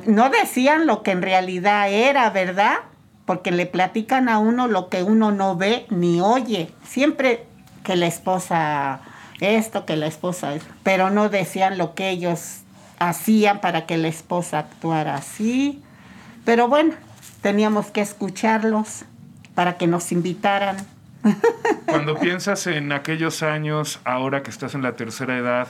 No 0.06 0.28
decían 0.30 0.86
lo 0.86 1.02
que 1.02 1.12
en 1.12 1.22
realidad 1.22 1.90
era, 1.90 2.28
¿verdad? 2.30 2.76
Porque 3.26 3.50
le 3.50 3.66
platican 3.66 4.28
a 4.28 4.38
uno 4.38 4.66
lo 4.66 4.88
que 4.88 5.02
uno 5.02 5.30
no 5.30 5.56
ve 5.56 5.86
ni 5.90 6.20
oye. 6.20 6.70
Siempre 6.84 7.46
que 7.84 7.96
la 7.96 8.06
esposa 8.06 9.00
esto, 9.40 9.86
que 9.86 9.96
la 9.96 10.06
esposa 10.06 10.54
es, 10.54 10.62
pero 10.82 11.10
no 11.10 11.28
decían 11.28 11.78
lo 11.78 11.94
que 11.94 12.10
ellos 12.10 12.60
hacían 12.98 13.60
para 13.60 13.86
que 13.86 13.96
la 13.96 14.08
esposa 14.08 14.58
actuara 14.58 15.14
así. 15.16 15.82
Pero 16.44 16.68
bueno, 16.68 16.94
teníamos 17.40 17.86
que 17.86 18.00
escucharlos 18.00 19.04
para 19.54 19.76
que 19.76 19.86
nos 19.86 20.12
invitaran. 20.12 20.76
Cuando 21.86 22.18
piensas 22.18 22.66
en 22.66 22.92
aquellos 22.92 23.42
años, 23.42 24.00
ahora 24.04 24.42
que 24.42 24.50
estás 24.50 24.74
en 24.74 24.82
la 24.82 24.92
tercera 24.92 25.36
edad, 25.36 25.68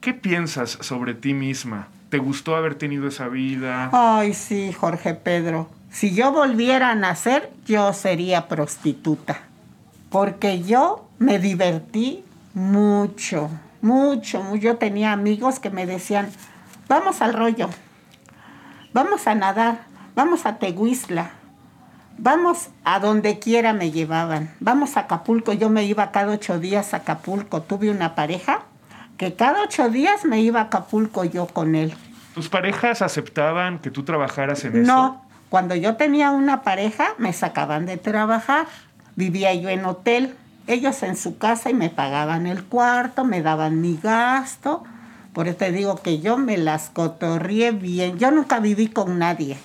¿qué 0.00 0.14
piensas 0.14 0.78
sobre 0.80 1.14
ti 1.14 1.34
misma? 1.34 1.88
¿Te 2.10 2.18
gustó 2.18 2.56
haber 2.56 2.74
tenido 2.74 3.08
esa 3.08 3.28
vida? 3.28 3.90
Ay, 3.92 4.34
sí, 4.34 4.72
Jorge 4.72 5.14
Pedro. 5.14 5.70
Si 5.90 6.14
yo 6.14 6.32
volviera 6.32 6.90
a 6.90 6.94
nacer, 6.94 7.50
yo 7.66 7.92
sería 7.92 8.48
prostituta. 8.48 9.40
Porque 10.10 10.62
yo 10.62 11.08
me 11.18 11.38
divertí 11.38 12.24
mucho, 12.54 13.50
mucho. 13.80 14.54
Yo 14.56 14.76
tenía 14.76 15.12
amigos 15.12 15.58
que 15.58 15.70
me 15.70 15.86
decían, 15.86 16.28
vamos 16.88 17.22
al 17.22 17.32
rollo, 17.32 17.70
vamos 18.92 19.26
a 19.26 19.34
nadar, 19.34 19.86
vamos 20.14 20.44
a 20.44 20.58
Tehuizla, 20.58 21.30
vamos 22.18 22.68
a 22.84 22.98
donde 23.00 23.38
quiera 23.38 23.72
me 23.72 23.90
llevaban, 23.90 24.50
vamos 24.60 24.96
a 24.96 25.00
Acapulco. 25.00 25.52
Yo 25.52 25.68
me 25.68 25.84
iba 25.84 26.10
cada 26.10 26.32
ocho 26.32 26.58
días 26.58 26.94
a 26.94 26.98
Acapulco. 26.98 27.62
Tuve 27.62 27.90
una 27.90 28.14
pareja 28.14 28.62
que 29.16 29.34
cada 29.34 29.62
ocho 29.62 29.88
días 29.88 30.24
me 30.24 30.40
iba 30.40 30.60
a 30.60 30.64
Acapulco 30.64 31.24
yo 31.24 31.46
con 31.46 31.74
él. 31.74 31.94
¿Tus 32.34 32.48
parejas 32.48 33.02
aceptaban 33.02 33.78
que 33.78 33.90
tú 33.90 34.04
trabajaras 34.04 34.64
en 34.64 34.82
eso? 34.82 34.92
No, 34.92 35.24
cuando 35.50 35.74
yo 35.74 35.96
tenía 35.96 36.30
una 36.30 36.62
pareja 36.62 37.08
me 37.18 37.32
sacaban 37.32 37.86
de 37.86 37.98
trabajar. 37.98 38.66
Vivía 39.16 39.52
yo 39.54 39.68
en 39.68 39.84
hotel, 39.84 40.34
ellos 40.66 41.02
en 41.02 41.16
su 41.16 41.36
casa 41.36 41.68
y 41.68 41.74
me 41.74 41.90
pagaban 41.90 42.46
el 42.46 42.64
cuarto, 42.64 43.24
me 43.24 43.42
daban 43.42 43.80
mi 43.80 43.98
gasto. 44.02 44.84
Por 45.32 45.48
eso 45.48 45.58
te 45.58 45.72
digo 45.72 45.96
que 45.96 46.20
yo 46.20 46.38
me 46.38 46.56
las 46.56 46.90
cotorrié 46.90 47.70
bien. 47.72 48.18
Yo 48.18 48.30
nunca 48.30 48.60
viví 48.60 48.88
con 48.88 49.18
nadie, 49.18 49.58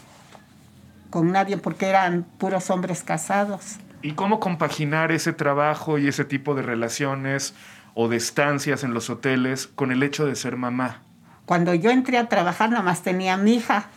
con 1.09 1.31
nadie 1.31 1.57
porque 1.57 1.87
eran 1.87 2.25
puros 2.37 2.69
hombres 2.69 3.03
casados. 3.03 3.77
¿Y 4.01 4.13
cómo 4.13 4.39
compaginar 4.39 5.11
ese 5.11 5.33
trabajo 5.33 5.97
y 5.97 6.07
ese 6.07 6.25
tipo 6.25 6.55
de 6.55 6.61
relaciones 6.61 7.55
o 7.93 8.07
de 8.07 8.17
estancias 8.17 8.83
en 8.83 8.93
los 8.93 9.09
hoteles 9.09 9.67
con 9.67 9.91
el 9.91 10.03
hecho 10.03 10.25
de 10.25 10.35
ser 10.35 10.55
mamá? 10.55 11.01
Cuando 11.45 11.73
yo 11.73 11.91
entré 11.91 12.17
a 12.17 12.29
trabajar, 12.29 12.69
nada 12.69 12.83
más 12.83 13.01
tenía 13.01 13.33
a 13.33 13.37
mi 13.37 13.55
hija, 13.55 13.87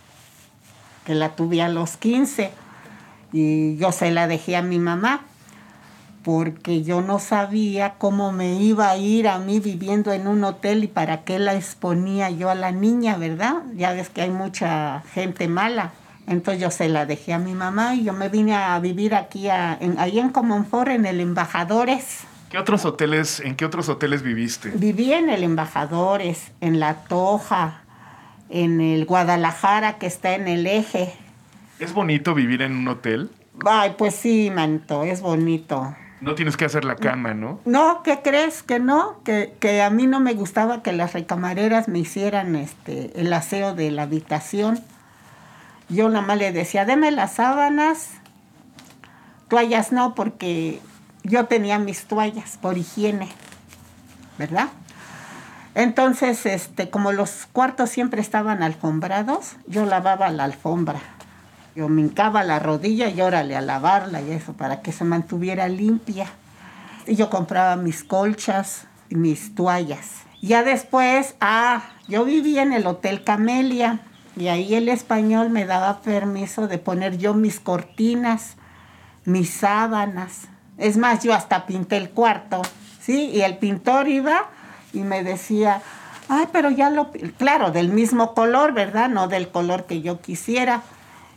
que 1.05 1.14
la 1.14 1.31
tuve 1.37 1.62
a 1.62 1.69
los 1.69 1.97
15, 1.97 2.50
y 3.33 3.76
yo 3.76 3.93
se 3.93 4.11
la 4.11 4.26
dejé 4.26 4.57
a 4.57 4.62
mi 4.62 4.79
mamá, 4.79 5.23
porque 6.23 6.83
yo 6.83 7.00
no 7.00 7.19
sabía 7.19 7.95
cómo 7.99 8.33
me 8.33 8.55
iba 8.55 8.90
a 8.90 8.97
ir 8.97 9.29
a 9.29 9.38
mí 9.38 9.59
viviendo 9.59 10.12
en 10.12 10.29
un 10.29 10.45
hotel 10.45 10.85
y 10.85 10.87
para 10.87 11.25
qué 11.25 11.38
la 11.38 11.55
exponía 11.55 12.31
yo 12.31 12.50
a 12.50 12.55
la 12.55 12.73
niña, 12.73 13.17
¿verdad? 13.17 13.62
Ya 13.75 13.93
ves 13.93 14.11
que 14.11 14.23
hay 14.23 14.31
mucha 14.31 15.02
gente 15.12 15.49
mala. 15.49 15.93
Entonces 16.31 16.63
yo 16.63 16.71
se 16.71 16.89
la 16.89 17.07
dejé 17.07 17.33
a 17.33 17.41
mi 17.41 17.55
mamá 17.55 17.97
y 17.97 18.05
yo 18.05 18.13
me 18.13 18.29
vine 18.29 18.55
a 18.55 18.79
vivir 18.79 19.17
aquí, 19.17 19.49
a, 19.49 19.77
en, 19.81 19.99
ahí 19.99 20.21
en 20.21 20.29
Comonfort, 20.29 20.89
en 20.93 21.05
el 21.05 21.19
Embajadores. 21.19 22.21
¿Qué 22.51 22.57
otros 22.57 22.85
hoteles, 22.85 23.41
en 23.41 23.57
qué 23.57 23.65
otros 23.65 23.89
hoteles 23.89 24.23
viviste? 24.23 24.71
Viví 24.71 25.13
en 25.13 25.29
el 25.29 25.43
Embajadores, 25.43 26.53
en 26.61 26.79
La 26.79 27.03
Toja, 27.03 27.83
en 28.49 28.81
el 28.81 29.07
Guadalajara, 29.07 29.99
que 29.99 30.07
está 30.07 30.37
en 30.37 30.47
el 30.47 30.69
eje. 30.69 31.13
¿Es 31.81 31.93
bonito 31.93 32.33
vivir 32.33 32.63
en 32.63 32.77
un 32.77 32.87
hotel? 32.87 33.29
Ay, 33.67 33.97
pues 33.99 34.15
sí, 34.15 34.53
manto, 34.55 35.03
es 35.03 35.23
bonito. 35.23 35.97
No 36.21 36.37
tienes 36.37 36.57
que 36.57 36.65
hacer 36.65 36.85
la 36.85 36.95
cama, 36.95 37.35
¿no? 37.35 37.59
No, 37.65 38.05
¿qué 38.05 38.21
crees? 38.23 38.63
Que 38.63 38.79
no, 38.79 39.21
que, 39.25 39.55
que 39.59 39.83
a 39.83 39.91
mí 39.91 40.07
no 40.07 40.21
me 40.21 40.35
gustaba 40.35 40.81
que 40.85 40.93
las 40.93 41.13
recamareras 41.13 41.89
me 41.89 41.99
hicieran 41.99 42.55
este, 42.55 43.21
el 43.21 43.33
aseo 43.33 43.75
de 43.75 43.91
la 43.91 44.03
habitación. 44.03 44.79
Yo 45.91 46.09
nada 46.09 46.25
más 46.25 46.39
le 46.39 46.53
decía, 46.53 46.85
deme 46.85 47.11
las 47.11 47.35
sábanas, 47.35 48.11
toallas 49.49 49.91
no, 49.91 50.15
porque 50.15 50.81
yo 51.25 51.47
tenía 51.47 51.81
mis 51.81 52.05
toallas 52.05 52.57
por 52.59 52.79
higiene, 52.79 53.29
¿verdad? 54.39 54.69
Entonces, 55.75 56.47
este, 56.47 56.91
como 56.91 57.11
los 57.11 57.47
cuartos 57.53 57.91
siempre 57.91 58.21
estaban 58.21 58.63
alfombrados, 58.63 59.57
yo 59.67 59.85
lavaba 59.85 60.31
la 60.31 60.45
alfombra. 60.45 61.00
Yo 61.75 61.89
me 61.89 62.03
hincaba 62.03 62.45
la 62.45 62.59
rodilla 62.59 63.09
y 63.09 63.21
órale 63.21 63.57
a 63.57 63.61
lavarla 63.61 64.21
y 64.21 64.31
eso, 64.31 64.53
para 64.53 64.83
que 64.83 64.93
se 64.93 65.05
mantuviera 65.05 65.69
limpia. 65.69 66.26
Y 67.07 67.17
yo 67.17 67.31
compraba 67.31 67.76
mis 67.76 68.05
colchas 68.05 68.87
y 69.09 69.17
mis 69.17 69.55
toallas. 69.57 70.23
Ya 70.41 70.63
después, 70.63 71.35
ah, 71.41 71.83
yo 72.09 72.25
vivía 72.25 72.63
en 72.63 72.73
el 72.73 72.87
Hotel 72.87 73.25
Camelia 73.25 74.00
y 74.36 74.49
ahí 74.49 74.75
el 74.75 74.88
español 74.88 75.50
me 75.50 75.66
daba 75.66 76.00
permiso 76.00 76.69
de 76.69 76.78
poner 76.78 77.19
yo 77.19 77.34
mis 77.34 77.60
cortinas, 77.60 78.56
mis 79.25 79.50
sábanas, 79.50 80.49
es 80.80 80.97
más, 80.97 81.23
yo 81.23 81.34
hasta 81.34 81.66
pinté 81.66 81.99
el 81.99 82.10
cuarto, 82.10 82.62
¿sí? 83.00 83.30
Y 83.34 83.43
el 83.43 83.58
pintor 83.58 84.08
iba 84.08 84.47
y 84.95 85.00
me 85.00 85.23
decía, 85.23 85.82
ay, 86.28 86.47
pero 86.52 86.71
ya 86.71 86.88
lo, 86.88 87.10
claro, 87.36 87.71
del 87.71 87.90
mismo 87.90 88.34
color, 88.34 88.73
¿verdad? 88.73 89.10
No 89.10 89.28
del 89.28 89.49
color 89.49 89.84
que 89.84 90.00
yo 90.00 90.23
quisiera. 90.23 90.82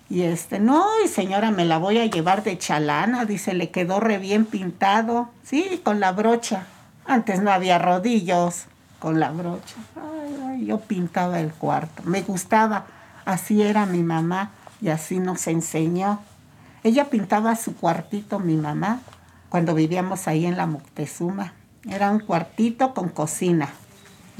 Y 0.09 0.21
este, 0.21 0.59
no, 0.59 0.85
y 1.03 1.09
señora, 1.09 1.51
me 1.51 1.65
la 1.65 1.77
voy 1.77 1.97
a 1.97 2.05
llevar 2.05 2.43
de 2.43 2.57
chalana, 2.57 3.25
dice, 3.25 3.53
le 3.53 3.69
quedó 3.69 3.99
re 3.99 4.17
bien 4.17 4.45
pintado, 4.45 5.29
sí, 5.43 5.81
con 5.83 5.99
la 5.99 6.13
brocha. 6.13 6.67
Antes 7.05 7.41
no 7.41 7.51
había 7.51 7.79
rodillos, 7.79 8.67
con 9.03 9.19
la 9.19 9.31
brocha. 9.31 9.75
Ay, 9.97 10.37
ay, 10.47 10.65
yo 10.65 10.79
pintaba 10.79 11.41
el 11.41 11.51
cuarto, 11.51 12.03
me 12.03 12.21
gustaba, 12.21 12.85
así 13.25 13.61
era 13.61 13.85
mi 13.85 14.01
mamá 14.01 14.51
y 14.81 14.87
así 14.87 15.19
nos 15.19 15.45
enseñó. 15.47 16.21
Ella 16.85 17.09
pintaba 17.09 17.53
su 17.57 17.75
cuartito, 17.75 18.39
mi 18.39 18.55
mamá, 18.55 19.01
cuando 19.49 19.75
vivíamos 19.75 20.29
ahí 20.29 20.45
en 20.45 20.55
la 20.55 20.67
Moctezuma. 20.67 21.51
Era 21.85 22.11
un 22.11 22.19
cuartito 22.19 22.93
con 22.93 23.09
cocina. 23.09 23.67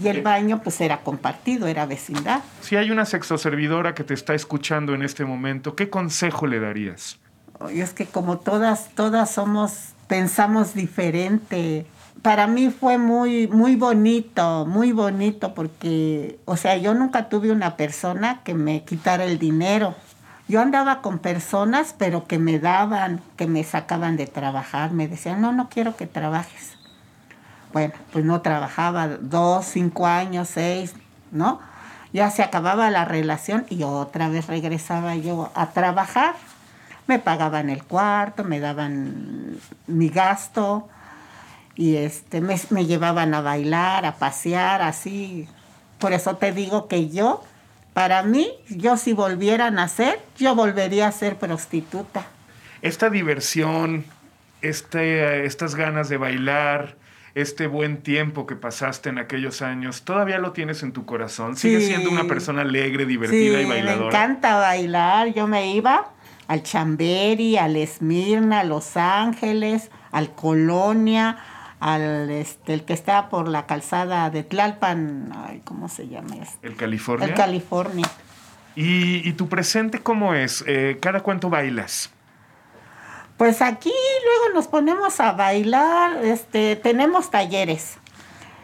Y 0.01 0.07
el 0.07 0.21
baño 0.21 0.61
pues 0.63 0.79
era 0.79 1.01
compartido, 1.01 1.67
era 1.67 1.85
vecindad. 1.85 2.39
Si 2.61 2.77
hay 2.77 2.89
una 2.89 3.03
sexoservidora 3.03 3.93
que 3.93 4.05
te 4.05 4.13
está 4.13 4.33
escuchando 4.33 4.95
en 4.95 5.03
este 5.03 5.25
momento, 5.25 5.75
¿qué 5.75 5.89
consejo 5.89 6.47
le 6.47 6.61
darías? 6.61 7.19
Y 7.69 7.81
es 7.81 7.91
que 7.91 8.05
como 8.05 8.37
todas, 8.37 8.91
todas 8.95 9.29
somos, 9.29 9.89
pensamos 10.07 10.73
diferente. 10.73 11.85
Para 12.23 12.47
mí 12.47 12.69
fue 12.69 12.97
muy, 12.97 13.49
muy 13.49 13.75
bonito, 13.75 14.65
muy 14.65 14.93
bonito 14.93 15.53
porque, 15.53 16.39
o 16.45 16.55
sea, 16.55 16.77
yo 16.77 16.93
nunca 16.93 17.27
tuve 17.27 17.51
una 17.51 17.75
persona 17.75 18.39
que 18.45 18.53
me 18.53 18.85
quitara 18.85 19.25
el 19.25 19.39
dinero. 19.39 19.93
Yo 20.47 20.61
andaba 20.61 21.01
con 21.01 21.19
personas, 21.19 21.93
pero 21.97 22.25
que 22.25 22.39
me 22.39 22.59
daban, 22.59 23.19
que 23.35 23.45
me 23.45 23.65
sacaban 23.65 24.15
de 24.15 24.25
trabajar, 24.25 24.91
me 24.91 25.09
decían, 25.09 25.41
no, 25.41 25.51
no 25.51 25.67
quiero 25.67 25.97
que 25.97 26.07
trabajes. 26.07 26.77
Bueno, 27.73 27.93
pues 28.13 28.23
no 28.23 28.39
trabajaba 28.39 29.09
dos, 29.09 29.65
cinco 29.65 30.07
años, 30.07 30.47
seis, 30.47 30.95
¿no? 31.33 31.59
Ya 32.13 32.31
se 32.31 32.41
acababa 32.41 32.89
la 32.89 33.03
relación 33.03 33.65
y 33.69 33.83
otra 33.83 34.29
vez 34.29 34.47
regresaba 34.47 35.17
yo 35.17 35.51
a 35.55 35.71
trabajar. 35.71 36.35
Me 37.05 37.19
pagaban 37.19 37.69
el 37.69 37.83
cuarto, 37.83 38.45
me 38.45 38.61
daban 38.61 39.57
mi 39.87 40.07
gasto 40.07 40.87
y 41.75 41.95
este, 41.97 42.41
me, 42.41 42.55
me 42.69 42.85
llevaban 42.85 43.33
a 43.33 43.41
bailar, 43.41 44.05
a 44.05 44.15
pasear, 44.15 44.81
así. 44.81 45.47
Por 45.99 46.13
eso 46.13 46.35
te 46.37 46.51
digo 46.51 46.87
que 46.87 47.09
yo 47.09 47.43
para 47.93 48.23
mí, 48.23 48.49
yo 48.69 48.97
si 48.97 49.13
volviera 49.13 49.67
a 49.67 49.71
nacer, 49.71 50.19
yo 50.37 50.55
volvería 50.55 51.07
a 51.07 51.11
ser 51.11 51.35
prostituta. 51.37 52.25
Esta 52.81 53.09
diversión, 53.09 54.03
este, 54.61 55.45
estas 55.45 55.75
ganas 55.75 56.09
de 56.09 56.17
bailar, 56.17 56.95
este 57.35 57.67
buen 57.67 57.97
tiempo 57.97 58.45
que 58.45 58.55
pasaste 58.55 59.09
en 59.09 59.17
aquellos 59.19 59.61
años, 59.61 60.03
¿todavía 60.03 60.37
lo 60.39 60.51
tienes 60.51 60.83
en 60.83 60.91
tu 60.91 61.05
corazón? 61.05 61.55
¿Sigues 61.55 61.83
Sí. 61.83 61.89
siendo 61.89 62.09
una 62.11 62.25
persona 62.25 62.61
alegre, 62.61 63.05
divertida 63.05 63.57
Sí, 63.59 63.65
y 63.65 63.69
bailadora? 63.69 64.01
Me 64.01 64.07
encanta 64.07 64.55
bailar. 64.57 65.33
Yo 65.33 65.47
me 65.47 65.71
iba 65.73 66.11
al 66.47 66.61
Chamberi, 66.63 67.57
al 67.57 67.75
Esmirna, 67.75 68.59
a 68.61 68.63
Los 68.63 68.97
Ángeles, 68.97 69.89
al 70.11 70.33
Colonia, 70.35 71.37
al 71.83 72.31
este, 72.31 72.73
el 72.73 72.85
que 72.85 72.93
está 72.93 73.27
por 73.27 73.49
la 73.49 73.65
calzada 73.65 74.29
de 74.29 74.43
Tlalpan, 74.43 75.33
ay, 75.35 75.61
¿cómo 75.65 75.89
se 75.89 76.07
llama? 76.07 76.37
este? 76.41 76.65
¿El 76.65 76.77
California? 76.77 77.27
El 77.27 77.33
California. 77.33 78.09
¿Y, 78.73 79.27
y 79.27 79.33
tu 79.33 79.49
presente 79.49 79.99
cómo 79.99 80.33
es? 80.33 80.63
Eh, 80.65 80.97
¿Cada 81.01 81.19
cuánto 81.19 81.49
bailas? 81.49 82.09
Pues 83.35 83.61
aquí 83.61 83.91
luego 83.91 84.55
nos 84.55 84.67
ponemos 84.67 85.19
a 85.19 85.33
bailar, 85.33 86.23
este, 86.23 86.77
tenemos 86.77 87.29
talleres. 87.29 87.97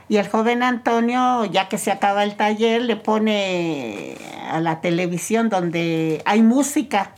Y 0.07 0.15
el 0.15 0.29
joven 0.29 0.63
Antonio, 0.63 1.43
ya 1.43 1.67
que 1.67 1.77
se 1.77 1.91
acaba 1.91 2.23
el 2.23 2.37
taller, 2.37 2.81
le 2.83 2.95
pone 2.95 4.15
a 4.49 4.61
la 4.61 4.79
televisión 4.79 5.49
donde 5.49 6.21
hay 6.25 6.41
música. 6.41 7.11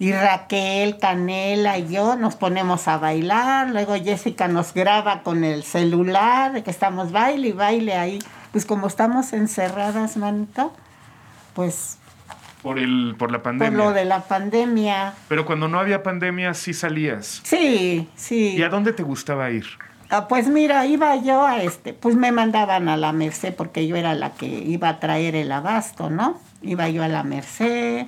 Y 0.00 0.12
Raquel, 0.12 0.98
Canela 0.98 1.76
y 1.78 1.88
yo 1.88 2.14
nos 2.16 2.36
ponemos 2.36 2.86
a 2.86 2.98
bailar. 2.98 3.70
Luego 3.70 3.94
Jessica 3.96 4.46
nos 4.46 4.72
graba 4.72 5.22
con 5.22 5.42
el 5.42 5.64
celular, 5.64 6.52
de 6.52 6.62
que 6.62 6.70
estamos 6.70 7.10
baile 7.10 7.48
y 7.48 7.52
baile 7.52 7.94
ahí. 7.94 8.18
pues 8.52 8.64
como 8.64 8.86
estamos 8.86 9.32
encerradas, 9.32 10.16
manito, 10.16 10.72
pues 11.54 11.98
Por, 12.62 12.78
el, 12.78 13.16
por 13.18 13.30
la 13.32 13.38
por 13.38 13.44
pandemia. 13.44 13.76
lo 13.84 13.92
de 13.92 14.04
la 14.04 14.20
pandemia. 14.22 15.14
Pero 15.28 15.44
cuando 15.44 15.66
no 15.68 15.78
había 15.80 16.02
pandemia 16.02 16.54
sí 16.54 16.72
salías. 16.74 17.40
Sí, 17.44 18.08
sí. 18.14 18.54
¿Y 18.56 18.62
a 18.62 18.68
dónde 18.68 18.92
te 18.92 19.02
gustaba 19.02 19.50
ir? 19.50 19.66
Ah, 20.10 20.26
pues 20.28 20.46
mira, 20.48 20.86
iba 20.86 21.16
yo 21.16 21.44
a 21.46 21.60
este, 21.62 21.92
pues 21.92 22.14
me 22.16 22.32
mandaban 22.32 22.88
a 22.88 22.96
la 22.96 23.12
Merced 23.12 23.54
porque 23.54 23.86
yo 23.86 23.96
era 23.96 24.14
la 24.14 24.30
que 24.30 24.46
iba 24.46 24.88
a 24.88 25.00
traer 25.00 25.34
el 25.34 25.52
abasto, 25.52 26.08
¿no? 26.08 26.40
Iba 26.62 26.88
yo 26.88 27.02
a 27.02 27.08
la 27.08 27.22
Merced, 27.24 28.06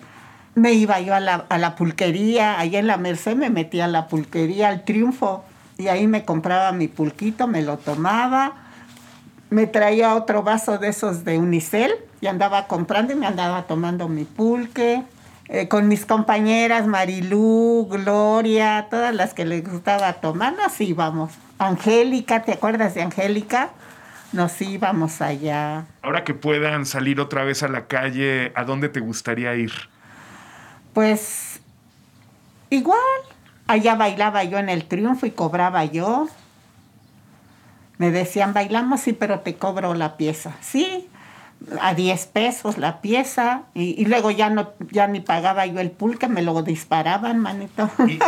me 0.60 0.74
iba 0.74 1.00
yo 1.00 1.14
a 1.14 1.20
la, 1.20 1.46
a 1.48 1.56
la 1.56 1.74
pulquería, 1.74 2.60
allá 2.60 2.80
en 2.80 2.86
la 2.86 2.98
Merced 2.98 3.34
me 3.34 3.48
metía 3.48 3.86
a 3.86 3.88
la 3.88 4.08
pulquería, 4.08 4.68
al 4.68 4.84
triunfo, 4.84 5.42
y 5.78 5.88
ahí 5.88 6.06
me 6.06 6.26
compraba 6.26 6.70
mi 6.72 6.86
pulquito, 6.86 7.46
me 7.46 7.62
lo 7.62 7.78
tomaba, 7.78 8.52
me 9.48 9.66
traía 9.66 10.14
otro 10.14 10.42
vaso 10.42 10.76
de 10.76 10.88
esos 10.88 11.24
de 11.24 11.38
unicel 11.38 11.94
y 12.20 12.26
andaba 12.26 12.66
comprando 12.66 13.14
y 13.14 13.16
me 13.16 13.26
andaba 13.26 13.62
tomando 13.62 14.08
mi 14.08 14.24
pulque. 14.24 15.02
eh, 15.48 15.66
con 15.66 15.88
mis 15.88 16.04
compañeras 16.06 16.86
Marilú, 16.86 17.88
Gloria, 17.90 18.86
todas 18.90 19.14
las 19.14 19.32
que 19.32 19.46
les 19.46 19.66
gustaba 19.66 20.12
tomar, 20.12 20.54
nos 20.56 20.78
íbamos. 20.80 21.32
Angélica, 21.58 22.42
¿te 22.42 22.52
acuerdas 22.52 22.94
de 22.94 23.02
Angélica? 23.02 23.70
Nos 24.32 24.60
íbamos 24.60 25.22
allá. 25.22 25.86
Ahora 26.02 26.22
que 26.22 26.34
puedan 26.34 26.84
salir 26.86 27.18
otra 27.18 27.44
vez 27.44 27.62
a 27.62 27.68
la 27.68 27.86
calle, 27.86 28.52
¿a 28.54 28.64
dónde 28.64 28.90
te 28.90 29.00
gustaría 29.00 29.54
ir? 29.56 29.72
Pues 30.92 31.60
igual, 32.70 32.98
allá 33.66 33.94
bailaba 33.94 34.44
yo 34.44 34.58
en 34.58 34.68
el 34.68 34.84
triunfo 34.84 35.26
y 35.26 35.30
cobraba 35.30 35.84
yo. 35.84 36.28
Me 37.98 38.10
decían, 38.10 38.54
bailamos, 38.54 39.00
sí, 39.00 39.12
pero 39.12 39.40
te 39.40 39.56
cobro 39.56 39.94
la 39.94 40.16
pieza. 40.16 40.54
Sí, 40.60 41.08
a 41.82 41.94
10 41.94 42.26
pesos 42.28 42.78
la 42.78 43.00
pieza. 43.02 43.62
Y, 43.74 44.00
y 44.00 44.06
luego 44.06 44.30
ya 44.30 44.48
no 44.50 44.72
ya 44.90 45.06
ni 45.06 45.20
pagaba 45.20 45.66
yo 45.66 45.80
el 45.80 45.90
pulque, 45.90 46.26
me 46.26 46.42
lo 46.42 46.62
disparaban, 46.62 47.38
manito. 47.38 47.90
¿Y, 48.08 48.18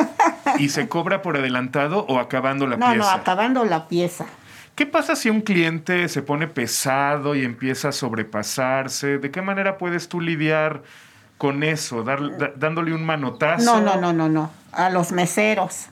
y 0.63 0.69
se 0.69 0.89
cobra 0.89 1.23
por 1.23 1.37
adelantado 1.39 2.05
o 2.09 2.19
acabando 2.19 2.67
la 2.67 2.77
no, 2.77 2.89
no, 2.89 2.95
pieza? 2.95 3.15
acabando 3.15 3.65
la 3.65 3.89
pieza. 3.89 4.27
¿Qué 4.75 4.87
pasa 4.87 5.17
si 5.17 5.29
un 5.29 5.43
cliente 5.43 6.09
se 6.09 6.23
pone 6.23 6.49
pesado 6.49 7.35
y 7.35 7.45
empieza 7.45 7.89
a 7.89 7.93
sobrepasarse? 7.93 9.19
¿De 9.19 9.31
qué 9.31 9.43
manera 9.43 9.77
puedes 9.77 10.09
tú 10.09 10.21
lidiar 10.21 10.83
con 11.43 11.65
eso? 11.65 12.05
Dándole 12.05 12.95
un 12.95 13.05
manotazo. 13.05 13.65
No, 13.65 13.81
no, 13.81 13.97
no, 14.01 14.13
no, 14.13 14.29
no. 14.29 14.51
A 14.71 14.91
los 14.91 15.11
meseros 15.11 15.87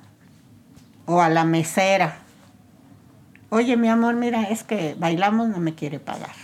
o 1.06 1.20
a 1.20 1.28
la 1.28 1.42
mesera. 1.44 2.18
Oye, 3.48 3.76
mi 3.76 3.88
amor, 3.88 4.14
mira, 4.14 4.44
es 4.44 4.62
que 4.62 4.94
bailamos, 4.96 5.48
no 5.48 5.58
me 5.58 5.74
quiere 5.74 5.98
pagar. 5.98 6.36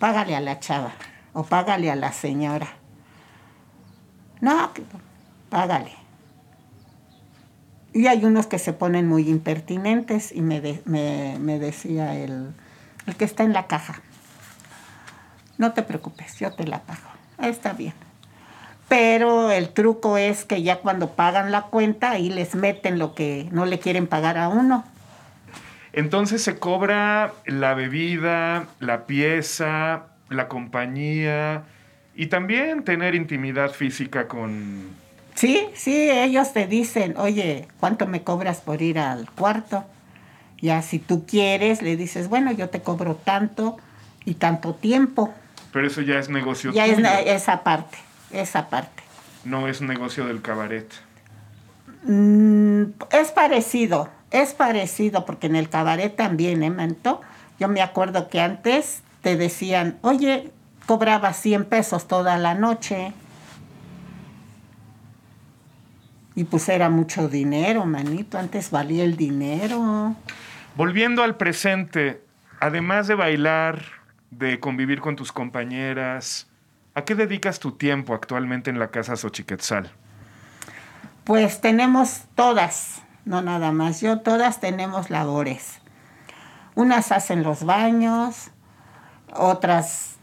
Págale 0.00 0.34
a 0.34 0.40
la 0.40 0.58
chava 0.58 0.92
o 1.34 1.42
págale 1.44 1.90
a 1.90 1.96
la 1.96 2.12
señora. 2.12 2.68
No, 4.40 4.70
págale. 5.50 5.92
Y 7.92 8.06
hay 8.06 8.24
unos 8.24 8.46
que 8.46 8.58
se 8.58 8.72
ponen 8.72 9.06
muy 9.06 9.28
impertinentes 9.28 10.32
y 10.32 10.40
me, 10.40 10.62
de- 10.62 10.80
me- 10.86 11.36
me 11.38 11.58
decía 11.58 12.14
el 12.14 12.54
que 13.18 13.26
está 13.26 13.42
en 13.42 13.52
la 13.52 13.66
caja. 13.66 14.00
No 15.58 15.72
te 15.74 15.82
preocupes, 15.82 16.38
yo 16.38 16.54
te 16.54 16.66
la 16.66 16.80
pago. 16.80 17.15
"Ah, 17.38 17.48
Está 17.48 17.72
bien. 17.72 17.94
Pero 18.88 19.50
el 19.50 19.70
truco 19.70 20.16
es 20.16 20.44
que 20.44 20.62
ya 20.62 20.76
cuando 20.76 21.10
pagan 21.10 21.50
la 21.50 21.62
cuenta, 21.62 22.12
ahí 22.12 22.30
les 22.30 22.54
meten 22.54 22.98
lo 22.98 23.14
que 23.14 23.48
no 23.50 23.66
le 23.66 23.80
quieren 23.80 24.06
pagar 24.06 24.38
a 24.38 24.48
uno. 24.48 24.84
Entonces 25.92 26.42
se 26.42 26.58
cobra 26.58 27.32
la 27.46 27.74
bebida, 27.74 28.66
la 28.80 29.06
pieza, 29.06 30.04
la 30.28 30.46
compañía 30.46 31.64
y 32.14 32.26
también 32.26 32.84
tener 32.84 33.14
intimidad 33.14 33.70
física 33.70 34.28
con... 34.28 34.90
Sí, 35.34 35.66
sí, 35.74 36.10
ellos 36.10 36.52
te 36.52 36.66
dicen, 36.66 37.14
oye, 37.18 37.66
¿cuánto 37.80 38.06
me 38.06 38.22
cobras 38.22 38.60
por 38.60 38.82
ir 38.82 38.98
al 38.98 39.30
cuarto? 39.30 39.84
Ya 40.60 40.80
si 40.82 40.98
tú 40.98 41.26
quieres, 41.26 41.82
le 41.82 41.96
dices, 41.96 42.28
bueno, 42.28 42.52
yo 42.52 42.68
te 42.70 42.80
cobro 42.80 43.16
tanto 43.16 43.76
y 44.24 44.34
tanto 44.34 44.74
tiempo. 44.74 45.34
Pero 45.76 45.88
eso 45.88 46.00
ya 46.00 46.18
es 46.18 46.30
negocio 46.30 46.72
Ya 46.72 46.86
es 46.86 46.98
esa 47.26 47.62
parte, 47.62 47.98
esa 48.30 48.70
parte. 48.70 49.02
no 49.44 49.68
es 49.68 49.82
negocio 49.82 50.24
del 50.24 50.40
cabaret. 50.40 50.90
Mm, 52.04 52.84
es 53.12 53.30
parecido, 53.30 54.08
es 54.30 54.54
parecido, 54.54 55.26
porque 55.26 55.48
en 55.48 55.54
el 55.54 55.68
cabaret 55.68 56.16
también, 56.16 56.62
¿eh, 56.62 56.70
Manto? 56.70 57.20
Yo 57.60 57.68
me 57.68 57.82
acuerdo 57.82 58.30
que 58.30 58.40
antes 58.40 59.02
te 59.20 59.36
decían, 59.36 59.98
oye, 60.00 60.50
cobraba 60.86 61.34
100 61.34 61.66
pesos 61.66 62.08
toda 62.08 62.38
la 62.38 62.54
noche. 62.54 63.12
Y 66.34 66.44
pues 66.44 66.70
era 66.70 66.88
mucho 66.88 67.28
dinero, 67.28 67.84
manito. 67.84 68.38
Antes 68.38 68.70
valía 68.70 69.04
el 69.04 69.18
dinero. 69.18 70.16
Volviendo 70.74 71.22
al 71.22 71.36
presente, 71.36 72.22
además 72.60 73.08
de 73.08 73.14
bailar, 73.14 74.05
de 74.30 74.60
convivir 74.60 75.00
con 75.00 75.16
tus 75.16 75.32
compañeras, 75.32 76.48
¿a 76.94 77.04
qué 77.04 77.14
dedicas 77.14 77.58
tu 77.58 77.72
tiempo 77.72 78.14
actualmente 78.14 78.70
en 78.70 78.78
la 78.78 78.90
casa 78.90 79.16
Xochiquetzal? 79.16 79.90
Pues 81.24 81.60
tenemos 81.60 82.22
todas, 82.34 83.02
no 83.24 83.42
nada 83.42 83.72
más 83.72 84.00
yo, 84.00 84.20
todas 84.20 84.60
tenemos 84.60 85.10
labores. 85.10 85.80
Unas 86.74 87.10
hacen 87.10 87.42
los 87.42 87.64
baños, 87.64 88.50
otras 89.34 90.16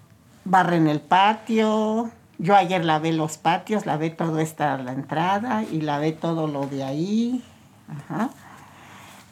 barren 0.45 0.87
el 0.87 1.01
patio. 1.01 2.09
Yo 2.37 2.55
ayer 2.55 2.83
lavé 2.83 3.13
los 3.13 3.37
patios, 3.37 3.85
lavé 3.85 4.09
todo 4.09 4.39
esta 4.39 4.77
la 4.77 4.91
entrada 4.91 5.63
y 5.63 5.81
lavé 5.81 6.11
todo 6.11 6.47
lo 6.47 6.67
de 6.67 6.83
ahí. 6.83 7.43
Ajá. 7.87 8.29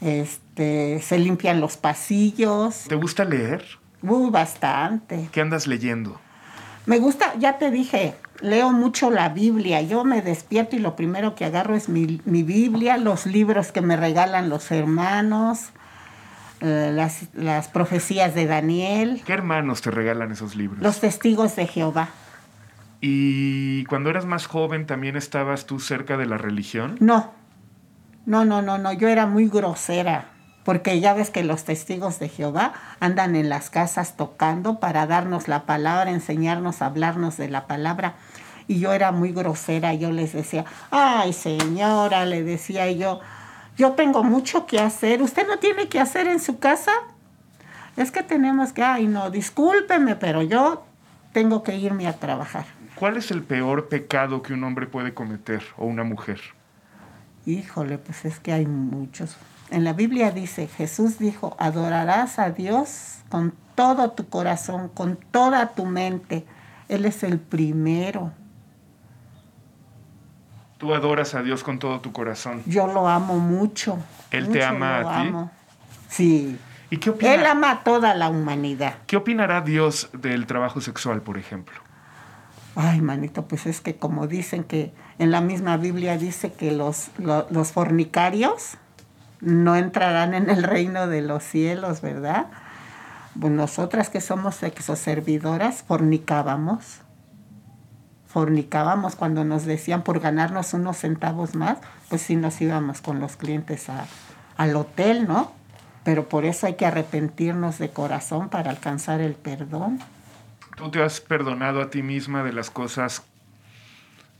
Este, 0.01 0.99
se 1.01 1.19
limpian 1.19 1.61
los 1.61 1.77
pasillos. 1.77 2.85
¿Te 2.87 2.95
gusta 2.95 3.23
leer? 3.23 3.80
Bastante. 4.01 5.29
¿Qué 5.31 5.41
andas 5.41 5.67
leyendo? 5.67 6.19
Me 6.85 6.97
gusta, 6.99 7.35
ya 7.37 7.57
te 7.59 7.69
dije, 7.69 8.15
leo 8.41 8.71
mucho 8.71 9.11
la 9.11 9.29
Biblia. 9.29 9.81
Yo 9.81 10.03
me 10.03 10.21
despierto 10.21 10.75
y 10.75 10.79
lo 10.79 10.95
primero 10.95 11.35
que 11.35 11.45
agarro 11.45 11.75
es 11.75 11.89
mi, 11.89 12.19
mi 12.25 12.41
Biblia, 12.43 12.97
los 12.97 13.25
libros 13.25 13.71
que 13.71 13.81
me 13.81 13.95
regalan 13.97 14.49
los 14.49 14.71
hermanos, 14.71 15.69
eh, 16.61 16.91
las, 16.93 17.27
las 17.33 17.67
profecías 17.67 18.33
de 18.33 18.47
Daniel, 18.47 19.21
¿Qué 19.25 19.33
hermanos 19.33 19.81
te 19.81 19.91
regalan 19.91 20.31
esos 20.31 20.55
libros? 20.55 20.81
los 20.81 20.99
testigos 20.99 21.55
de 21.55 21.67
Jehová. 21.67 22.09
¿Y 22.99 23.83
cuando 23.85 24.09
eras 24.11 24.25
más 24.25 24.45
joven 24.45 24.85
también 24.85 25.15
estabas 25.15 25.65
tú 25.65 25.79
cerca 25.79 26.17
de 26.17 26.25
la 26.27 26.37
religión? 26.37 26.97
No, 26.99 27.31
no, 28.25 28.45
no, 28.45 28.61
no, 28.61 28.77
no, 28.77 28.93
yo 28.93 29.07
era 29.07 29.25
muy 29.25 29.47
grosera, 29.49 30.25
porque 30.63 30.99
ya 30.99 31.13
ves 31.13 31.29
que 31.29 31.43
los 31.43 31.63
testigos 31.63 32.19
de 32.19 32.29
Jehová 32.29 32.73
andan 32.99 33.35
en 33.35 33.49
las 33.49 33.69
casas 33.69 34.15
tocando 34.15 34.79
para 34.79 35.07
darnos 35.07 35.47
la 35.47 35.63
palabra, 35.65 36.11
enseñarnos, 36.11 36.81
hablarnos 36.81 37.37
de 37.37 37.49
la 37.49 37.67
palabra. 37.67 38.15
Y 38.67 38.79
yo 38.79 38.93
era 38.93 39.11
muy 39.11 39.31
grosera, 39.31 39.93
yo 39.93 40.11
les 40.11 40.33
decía, 40.33 40.65
ay 40.91 41.33
señora, 41.33 42.25
le 42.25 42.43
decía 42.43 42.91
yo, 42.91 43.19
yo 43.75 43.93
tengo 43.93 44.23
mucho 44.23 44.65
que 44.65 44.79
hacer, 44.79 45.21
¿usted 45.21 45.47
no 45.47 45.57
tiene 45.57 45.87
que 45.87 45.99
hacer 45.99 46.27
en 46.27 46.39
su 46.39 46.59
casa? 46.59 46.91
Es 47.97 48.11
que 48.11 48.23
tenemos 48.23 48.71
que, 48.71 48.83
ay 48.83 49.07
no, 49.07 49.31
discúlpeme, 49.31 50.15
pero 50.15 50.41
yo 50.43 50.85
tengo 51.33 51.63
que 51.63 51.75
irme 51.75 52.07
a 52.07 52.13
trabajar. 52.13 52.65
¿Cuál 52.95 53.17
es 53.17 53.31
el 53.31 53.41
peor 53.41 53.89
pecado 53.89 54.43
que 54.43 54.53
un 54.53 54.63
hombre 54.63 54.85
puede 54.85 55.13
cometer 55.13 55.63
o 55.77 55.85
una 55.85 56.03
mujer? 56.03 56.39
Híjole, 57.45 57.97
pues 57.97 58.25
es 58.25 58.39
que 58.39 58.53
hay 58.53 58.67
muchos. 58.67 59.35
En 59.71 59.83
la 59.83 59.93
Biblia 59.93 60.31
dice, 60.31 60.67
Jesús 60.67 61.17
dijo, 61.17 61.55
adorarás 61.57 62.37
a 62.39 62.49
Dios 62.51 63.19
con 63.29 63.53
todo 63.75 64.11
tu 64.11 64.27
corazón, 64.27 64.89
con 64.89 65.15
toda 65.31 65.69
tu 65.69 65.85
mente. 65.85 66.45
Él 66.89 67.05
es 67.05 67.23
el 67.23 67.39
primero. 67.39 68.31
Tú 70.77 70.93
adoras 70.93 71.35
a 71.35 71.43
Dios 71.43 71.63
con 71.63 71.79
todo 71.79 71.99
tu 72.01 72.11
corazón. 72.11 72.63
Yo 72.65 72.87
lo 72.87 73.07
amo 73.07 73.37
mucho. 73.39 73.97
¿Él 74.31 74.49
te 74.49 74.63
ama 74.63 74.99
a 74.99 75.01
ti? 75.03 75.27
amo. 75.29 75.51
Sí. 76.09 76.57
¿Y 76.89 76.97
qué 76.97 77.11
opina? 77.11 77.33
Él 77.35 77.45
ama 77.45 77.71
a 77.71 77.83
toda 77.83 78.13
la 78.15 78.29
humanidad. 78.29 78.95
¿Qué 79.07 79.15
opinará 79.15 79.61
Dios 79.61 80.09
del 80.13 80.45
trabajo 80.47 80.81
sexual, 80.81 81.21
por 81.21 81.37
ejemplo? 81.37 81.75
Ay, 82.75 83.01
manito, 83.01 83.45
pues 83.47 83.65
es 83.67 83.79
que 83.79 83.95
como 83.95 84.27
dicen 84.27 84.63
que 84.63 84.93
en 85.19 85.29
la 85.31 85.39
misma 85.41 85.77
Biblia 85.77 86.17
dice 86.17 86.51
que 86.51 86.71
los, 86.71 87.09
lo- 87.17 87.47
los 87.51 87.71
fornicarios 87.71 88.77
no 89.41 89.75
entrarán 89.75 90.33
en 90.33 90.49
el 90.49 90.63
reino 90.63 91.07
de 91.07 91.21
los 91.21 91.43
cielos, 91.43 92.01
¿verdad? 92.01 92.47
Pues 93.39 93.51
nosotras 93.51 94.09
que 94.09 94.21
somos 94.21 94.61
exoservidoras 94.63 95.83
fornicábamos. 95.87 96.99
Fornicábamos 98.27 99.15
cuando 99.15 99.43
nos 99.43 99.65
decían 99.65 100.03
por 100.03 100.19
ganarnos 100.21 100.73
unos 100.73 100.97
centavos 100.97 101.55
más, 101.55 101.79
pues 102.09 102.21
sí 102.21 102.35
nos 102.37 102.61
íbamos 102.61 103.01
con 103.01 103.19
los 103.19 103.35
clientes 103.35 103.89
a- 103.89 104.05
al 104.57 104.75
hotel, 104.75 105.27
¿no? 105.27 105.51
pero 106.03 106.27
por 106.27 106.45
eso 106.45 106.65
hay 106.65 106.73
que 106.73 106.87
arrepentirnos 106.87 107.77
de 107.77 107.91
corazón 107.91 108.49
para 108.49 108.71
alcanzar 108.71 109.21
el 109.21 109.33
perdón. 109.35 109.99
¿Tú 110.75 110.89
te 110.89 111.03
has 111.03 111.21
perdonado 111.21 111.79
a 111.79 111.91
ti 111.91 112.01
misma 112.01 112.41
de 112.43 112.53
las 112.53 112.71
cosas 112.71 113.21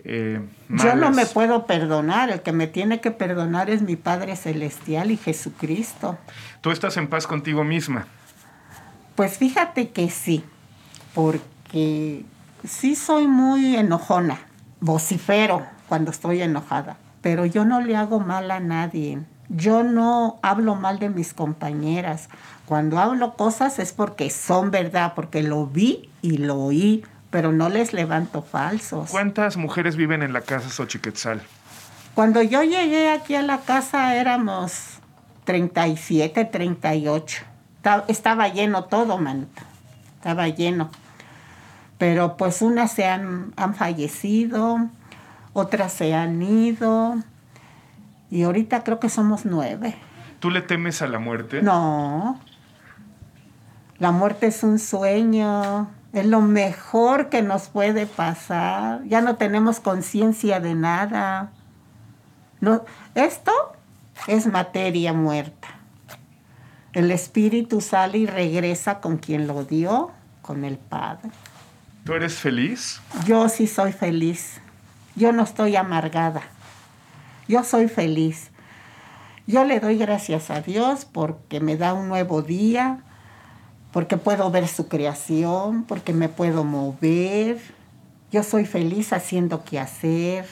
eh, 0.03 0.41
Yo 0.69 0.95
no 0.95 1.11
me 1.11 1.25
puedo 1.25 1.65
perdonar, 1.65 2.29
el 2.29 2.41
que 2.41 2.51
me 2.51 2.67
tiene 2.67 3.01
que 3.01 3.11
perdonar 3.11 3.69
es 3.69 3.81
mi 3.81 3.95
Padre 3.95 4.35
Celestial 4.35 5.11
y 5.11 5.17
Jesucristo. 5.17 6.17
¿Tú 6.61 6.71
estás 6.71 6.97
en 6.97 7.07
paz 7.07 7.27
contigo 7.27 7.63
misma? 7.63 8.07
Pues 9.15 9.37
fíjate 9.37 9.89
que 9.89 10.09
sí, 10.09 10.43
porque 11.13 12.25
sí 12.63 12.95
soy 12.95 13.27
muy 13.27 13.75
enojona, 13.75 14.39
vocifero 14.79 15.65
cuando 15.87 16.11
estoy 16.11 16.41
enojada, 16.41 16.97
pero 17.21 17.45
yo 17.45 17.65
no 17.65 17.81
le 17.81 17.95
hago 17.95 18.19
mal 18.19 18.49
a 18.51 18.59
nadie. 18.59 19.19
Yo 19.49 19.83
no 19.83 20.39
hablo 20.43 20.75
mal 20.75 20.97
de 20.99 21.09
mis 21.09 21.33
compañeras. 21.33 22.29
Cuando 22.65 22.99
hablo 22.99 23.35
cosas 23.35 23.79
es 23.79 23.91
porque 23.91 24.29
son 24.29 24.71
verdad, 24.71 25.11
porque 25.13 25.43
lo 25.43 25.67
vi 25.67 26.09
y 26.21 26.37
lo 26.37 26.55
oí, 26.55 27.03
pero 27.31 27.51
no 27.51 27.69
les 27.69 27.91
levanto 27.93 28.43
falsos. 28.43 29.09
¿Cuántas 29.09 29.57
mujeres 29.57 29.95
viven 29.95 30.21
en 30.21 30.33
la 30.33 30.41
casa 30.41 30.69
Xochiquetzal? 30.69 31.41
Cuando 32.13 32.41
yo 32.43 32.61
llegué 32.63 33.09
aquí 33.09 33.33
a 33.35 33.41
la 33.41 33.61
casa 33.61 34.15
éramos 34.15 34.99
37, 35.45 36.45
38. 36.45 37.43
Ta- 37.81 38.05
Estaba 38.07 38.47
lleno 38.49 38.83
todo, 38.83 39.17
manito. 39.17 39.61
Estaba 40.17 40.47
lleno. 40.49 40.91
Pero 41.97 42.35
pues 42.37 42.61
unas 42.61 42.91
se 42.91 43.05
han, 43.07 43.53
han 43.55 43.73
fallecido, 43.75 44.89
otras 45.53 45.93
se 45.93 46.13
han 46.13 46.41
ido. 46.41 47.15
Y 48.29 48.43
ahorita 48.43 48.83
creo 48.83 48.99
que 48.99 49.09
somos 49.09 49.45
nueve. 49.45 49.95
¿Tú 50.39 50.49
le 50.49 50.61
temes 50.61 51.01
a 51.01 51.07
la 51.07 51.19
muerte? 51.19 51.61
No. 51.61 52.39
La 53.99 54.11
muerte 54.11 54.47
es 54.47 54.63
un 54.63 54.79
sueño. 54.79 55.89
Es 56.13 56.25
lo 56.25 56.41
mejor 56.41 57.29
que 57.29 57.41
nos 57.41 57.69
puede 57.69 58.05
pasar. 58.05 59.03
Ya 59.05 59.21
no 59.21 59.37
tenemos 59.37 59.79
conciencia 59.79 60.59
de 60.59 60.75
nada. 60.75 61.51
No, 62.59 62.83
esto 63.15 63.51
es 64.27 64.47
materia 64.47 65.13
muerta. 65.13 65.69
El 66.93 67.09
espíritu 67.11 67.79
sale 67.79 68.17
y 68.17 68.25
regresa 68.25 68.99
con 68.99 69.17
quien 69.17 69.47
lo 69.47 69.63
dio, 69.63 70.11
con 70.41 70.65
el 70.65 70.77
Padre. 70.77 71.29
¿Tú 72.03 72.13
eres 72.13 72.35
feliz? 72.35 72.99
Yo 73.25 73.47
sí 73.47 73.67
soy 73.67 73.93
feliz. 73.93 74.59
Yo 75.15 75.31
no 75.31 75.43
estoy 75.43 75.75
amargada. 75.77 76.41
Yo 77.47 77.63
soy 77.63 77.87
feliz. 77.87 78.51
Yo 79.47 79.63
le 79.63 79.79
doy 79.79 79.97
gracias 79.97 80.49
a 80.49 80.61
Dios 80.61 81.05
porque 81.05 81.59
me 81.59 81.77
da 81.77 81.93
un 81.93 82.07
nuevo 82.07 82.41
día, 82.41 83.03
porque 83.91 84.17
puedo 84.17 84.49
ver 84.51 84.67
su 84.67 84.87
creación, 84.87 85.83
porque 85.83 86.13
me 86.13 86.29
puedo 86.29 86.63
mover. 86.63 87.59
Yo 88.31 88.43
soy 88.43 88.65
feliz 88.65 89.11
haciendo 89.13 89.63
qué 89.63 89.79
hacer. 89.79 90.45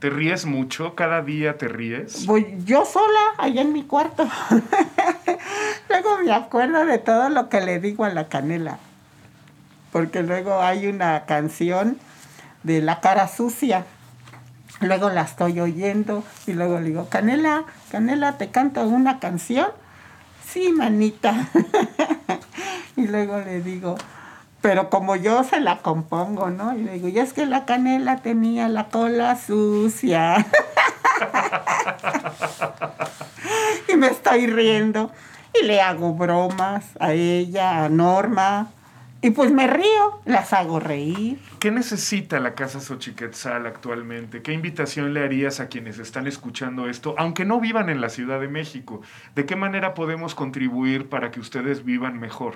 ¿Te 0.00 0.10
ríes 0.10 0.46
mucho? 0.46 0.94
¿Cada 0.94 1.22
día 1.22 1.58
te 1.58 1.68
ríes? 1.68 2.26
Voy 2.26 2.56
yo 2.64 2.84
sola 2.84 3.20
allá 3.38 3.62
en 3.62 3.72
mi 3.72 3.84
cuarto. 3.84 4.26
luego 5.88 6.18
me 6.24 6.32
acuerdo 6.32 6.84
de 6.86 6.98
todo 6.98 7.28
lo 7.28 7.48
que 7.48 7.60
le 7.60 7.80
digo 7.80 8.04
a 8.04 8.08
la 8.10 8.28
canela. 8.28 8.78
Porque 9.92 10.22
luego 10.22 10.60
hay 10.60 10.86
una 10.86 11.26
canción 11.26 11.98
de 12.62 12.80
La 12.80 13.00
cara 13.00 13.28
sucia. 13.28 13.84
Luego 14.80 15.10
la 15.10 15.22
estoy 15.22 15.60
oyendo 15.60 16.24
y 16.46 16.54
luego 16.54 16.78
le 16.78 16.86
digo, 16.86 17.08
Canela, 17.10 17.64
Canela, 17.90 18.38
¿te 18.38 18.48
canto 18.48 18.82
una 18.88 19.20
canción? 19.20 19.68
Sí, 20.52 20.72
manita. 20.72 21.48
y 22.96 23.06
luego 23.06 23.38
le 23.38 23.60
digo, 23.60 23.96
pero 24.60 24.90
como 24.90 25.14
yo 25.14 25.44
se 25.44 25.60
la 25.60 25.78
compongo, 25.78 26.50
¿no? 26.50 26.76
Y 26.76 26.82
le 26.82 26.92
digo, 26.94 27.06
y 27.06 27.20
es 27.20 27.32
que 27.32 27.46
la 27.46 27.64
canela 27.66 28.16
tenía 28.16 28.68
la 28.68 28.88
cola 28.88 29.36
sucia. 29.36 30.44
y 33.88 33.96
me 33.96 34.08
estoy 34.08 34.48
riendo. 34.48 35.12
Y 35.54 35.64
le 35.64 35.80
hago 35.80 36.14
bromas 36.14 36.84
a 36.98 37.12
ella, 37.12 37.84
a 37.84 37.88
Norma. 37.88 38.70
Y 39.22 39.30
pues 39.32 39.52
me 39.52 39.66
río, 39.66 40.20
las 40.24 40.54
hago 40.54 40.80
reír. 40.80 41.38
¿Qué 41.58 41.70
necesita 41.70 42.40
la 42.40 42.54
casa 42.54 42.80
Xochiquetzal 42.80 43.66
actualmente? 43.66 44.40
¿Qué 44.40 44.54
invitación 44.54 45.12
le 45.12 45.22
harías 45.22 45.60
a 45.60 45.68
quienes 45.68 45.98
están 45.98 46.26
escuchando 46.26 46.88
esto, 46.88 47.14
aunque 47.18 47.44
no 47.44 47.60
vivan 47.60 47.90
en 47.90 48.00
la 48.00 48.08
Ciudad 48.08 48.40
de 48.40 48.48
México? 48.48 49.02
¿De 49.34 49.44
qué 49.44 49.56
manera 49.56 49.92
podemos 49.92 50.34
contribuir 50.34 51.10
para 51.10 51.30
que 51.30 51.40
ustedes 51.40 51.84
vivan 51.84 52.18
mejor? 52.18 52.54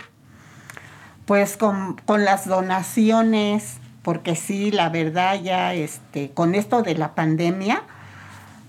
Pues 1.26 1.58
con, 1.58 1.96
con 2.06 2.24
las 2.24 2.48
donaciones, 2.48 3.78
porque 4.02 4.34
sí, 4.34 4.70
la 4.70 4.88
verdad 4.88 5.38
ya 5.42 5.74
este, 5.74 6.30
con 6.30 6.54
esto 6.54 6.82
de 6.82 6.94
la 6.94 7.14
pandemia, 7.14 7.82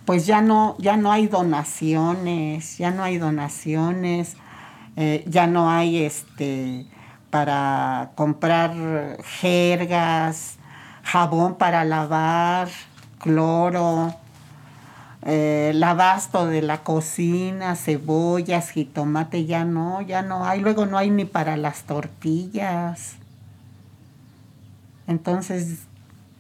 pues 0.03 0.25
ya 0.25 0.41
no, 0.41 0.75
ya 0.79 0.97
no 0.97 1.13
hay 1.13 1.27
donaciones, 1.27 2.77
ya 2.77 2.91
no 2.91 3.03
hay 3.03 3.17
donaciones, 3.19 4.35
eh, 4.97 5.23
ya 5.27 5.47
no 5.47 5.69
hay 5.69 6.03
este 6.03 6.87
para 7.29 8.11
comprar 8.15 8.73
jergas, 9.23 10.57
jabón 11.03 11.55
para 11.55 11.83
lavar, 11.83 12.69
cloro, 13.19 14.13
eh, 15.23 15.71
el 15.71 15.83
abasto 15.83 16.45
de 16.45 16.61
la 16.61 16.83
cocina, 16.83 17.75
cebollas, 17.75 18.69
jitomate, 18.69 19.45
ya 19.45 19.65
no, 19.65 20.01
ya 20.01 20.21
no 20.21 20.45
hay. 20.45 20.61
Luego 20.61 20.85
no 20.85 20.97
hay 20.97 21.09
ni 21.09 21.25
para 21.25 21.57
las 21.57 21.83
tortillas. 21.83 23.15
Entonces 25.07 25.79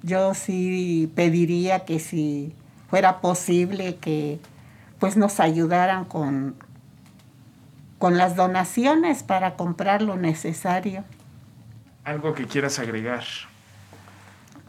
yo 0.03 0.33
sí 0.35 1.11
pediría 1.15 1.85
que 1.85 1.99
si 1.99 2.53
fuera 2.89 3.21
posible 3.21 3.95
que 3.95 4.39
pues 4.99 5.17
nos 5.17 5.39
ayudaran 5.39 6.05
con, 6.05 6.55
con 8.05 8.19
las 8.19 8.35
donaciones 8.35 9.23
para 9.23 9.55
comprar 9.55 10.03
lo 10.03 10.15
necesario. 10.15 11.03
Algo 12.03 12.35
que 12.35 12.45
quieras 12.45 12.77
agregar. 12.77 13.23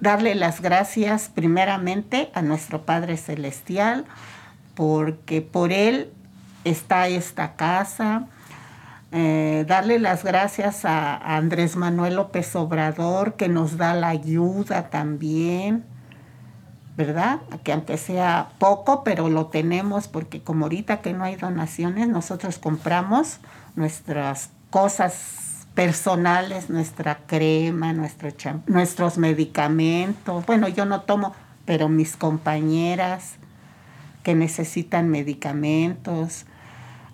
darle 0.01 0.35
las 0.35 0.63
gracias 0.63 1.29
primeramente 1.29 2.31
a 2.33 2.41
nuestro 2.41 2.87
Padre 2.87 3.19
Celestial, 3.19 4.07
porque 4.75 5.43
por 5.43 5.71
Él 5.71 6.11
está 6.65 7.09
esta 7.09 7.57
casa. 7.57 8.27
Eh, 9.13 9.67
darle 9.69 9.99
las 9.99 10.25
gracias 10.25 10.87
a, 10.87 11.15
a 11.15 11.37
Andrés 11.37 11.77
Manuel 11.77 12.17
López 12.17 12.57
Obrador, 12.57 13.35
que 13.35 13.51
nos 13.51 13.77
da 13.77 13.93
la 13.93 14.09
ayuda 14.09 14.89
también, 14.89 15.85
¿verdad? 16.97 17.41
Que 17.63 17.73
aunque 17.73 17.99
sea 17.99 18.51
poco, 18.59 19.05
pero 19.05 19.29
lo 19.29 19.47
tenemos, 19.47 20.09
porque 20.09 20.41
como 20.41 20.65
ahorita 20.65 21.03
que 21.03 21.13
no 21.13 21.25
hay 21.25 21.37
donaciones, 21.37 22.09
nosotros 22.09 22.59
compramos 22.59 23.39
nuestras 23.75 24.51
cosas 24.71 25.67
personales, 25.75 26.71
nuestra 26.71 27.19
crema, 27.27 27.93
nuestro 27.93 28.31
nuestros 28.67 29.19
medicamentos. 29.19 30.47
Bueno, 30.47 30.69
yo 30.69 30.87
no 30.87 31.03
tomo, 31.03 31.35
pero 31.67 31.91
mis 31.91 32.17
compañeras 32.17 33.35
que 34.23 34.35
necesitan 34.35 35.11
medicamentos, 35.11 36.47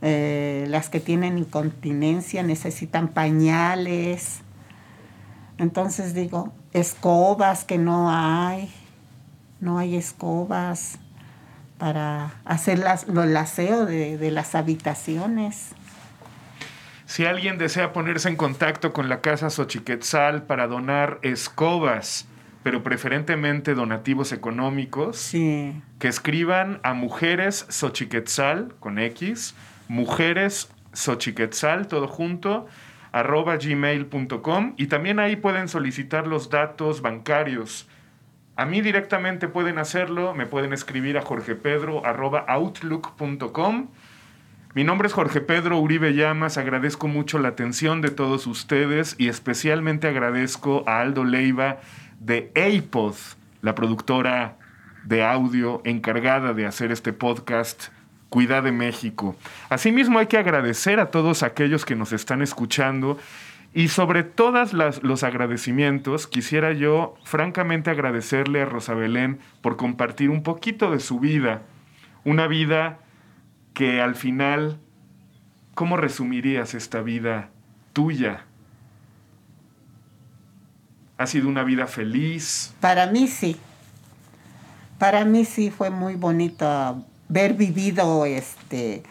eh, 0.00 0.64
las 0.68 0.90
que 0.90 1.00
tienen 1.00 1.38
incontinencia 1.38 2.44
necesitan 2.44 3.08
pañales. 3.08 4.42
Entonces 5.58 6.14
digo, 6.14 6.52
escobas 6.72 7.64
que 7.64 7.78
no 7.78 8.10
hay, 8.10 8.72
no 9.62 9.78
hay 9.78 9.96
escobas 9.96 10.98
para 11.78 12.32
hacer 12.44 12.78
las, 12.78 13.08
lo- 13.08 13.22
el 13.22 13.34
aseo 13.36 13.86
de, 13.86 14.18
de 14.18 14.30
las 14.30 14.54
habitaciones. 14.54 15.70
Si 17.06 17.24
alguien 17.24 17.58
desea 17.58 17.92
ponerse 17.92 18.28
en 18.28 18.36
contacto 18.36 18.92
con 18.92 19.08
la 19.08 19.20
Casa 19.20 19.50
Xochiquetzal 19.50 20.44
para 20.44 20.66
donar 20.66 21.18
escobas, 21.22 22.26
pero 22.62 22.82
preferentemente 22.82 23.74
donativos 23.74 24.32
económicos, 24.32 25.16
Sí. 25.18 25.80
que 25.98 26.08
escriban 26.08 26.80
a 26.84 26.94
Mujeres 26.94 27.66
Xochiquetzal 27.68 28.74
con 28.80 28.98
X, 28.98 29.54
Mujeres 29.88 30.70
Xochiquetzal, 30.92 31.86
todo 31.88 32.06
junto, 32.08 32.66
arroba 33.10 33.56
gmail.com 33.56 34.74
y 34.78 34.86
también 34.86 35.18
ahí 35.18 35.36
pueden 35.36 35.68
solicitar 35.68 36.26
los 36.26 36.48
datos 36.50 37.02
bancarios. 37.02 37.88
A 38.54 38.66
mí 38.66 38.82
directamente 38.82 39.48
pueden 39.48 39.78
hacerlo, 39.78 40.34
me 40.34 40.44
pueden 40.44 40.74
escribir 40.74 41.16
a 41.16 41.22
jorgepedro 41.22 42.04
arroba 42.04 42.44
outlook.com. 42.48 43.88
Mi 44.74 44.84
nombre 44.84 45.08
es 45.08 45.14
Jorge 45.14 45.40
Pedro 45.40 45.78
Uribe 45.78 46.12
Llamas, 46.12 46.58
agradezco 46.58 47.08
mucho 47.08 47.38
la 47.38 47.48
atención 47.48 48.02
de 48.02 48.10
todos 48.10 48.46
ustedes 48.46 49.16
y 49.18 49.28
especialmente 49.28 50.06
agradezco 50.06 50.84
a 50.86 51.00
Aldo 51.00 51.24
Leiva 51.24 51.80
de 52.20 52.52
APOD, 52.54 53.14
la 53.62 53.74
productora 53.74 54.58
de 55.04 55.24
audio 55.24 55.80
encargada 55.84 56.52
de 56.52 56.66
hacer 56.66 56.92
este 56.92 57.14
podcast 57.14 57.88
Cuidad 58.28 58.62
de 58.62 58.72
México. 58.72 59.36
Asimismo 59.70 60.18
hay 60.18 60.26
que 60.26 60.38
agradecer 60.38 61.00
a 61.00 61.10
todos 61.10 61.42
aquellos 61.42 61.84
que 61.84 61.96
nos 61.96 62.12
están 62.12 62.42
escuchando 62.42 63.18
y 63.74 63.88
sobre 63.88 64.22
todos 64.22 64.72
los 64.74 65.22
agradecimientos 65.22 66.26
quisiera 66.26 66.72
yo 66.72 67.14
francamente 67.24 67.90
agradecerle 67.90 68.60
a 68.60 68.66
Rosa 68.66 68.94
Belén 68.94 69.38
por 69.62 69.76
compartir 69.76 70.28
un 70.28 70.42
poquito 70.42 70.90
de 70.90 71.00
su 71.00 71.20
vida, 71.20 71.62
una 72.24 72.46
vida 72.46 72.98
que 73.72 74.02
al 74.02 74.14
final, 74.14 74.78
¿cómo 75.74 75.96
resumirías 75.96 76.74
esta 76.74 77.00
vida 77.00 77.48
tuya? 77.94 78.44
¿Ha 81.16 81.26
sido 81.26 81.48
una 81.48 81.64
vida 81.64 81.86
feliz? 81.86 82.74
Para 82.80 83.06
mí 83.06 83.26
sí. 83.26 83.56
Para 84.98 85.24
mí 85.24 85.46
sí 85.46 85.70
fue 85.70 85.88
muy 85.88 86.14
bonito 86.14 87.04
ver 87.28 87.54
vivido 87.54 88.26
este 88.26 89.02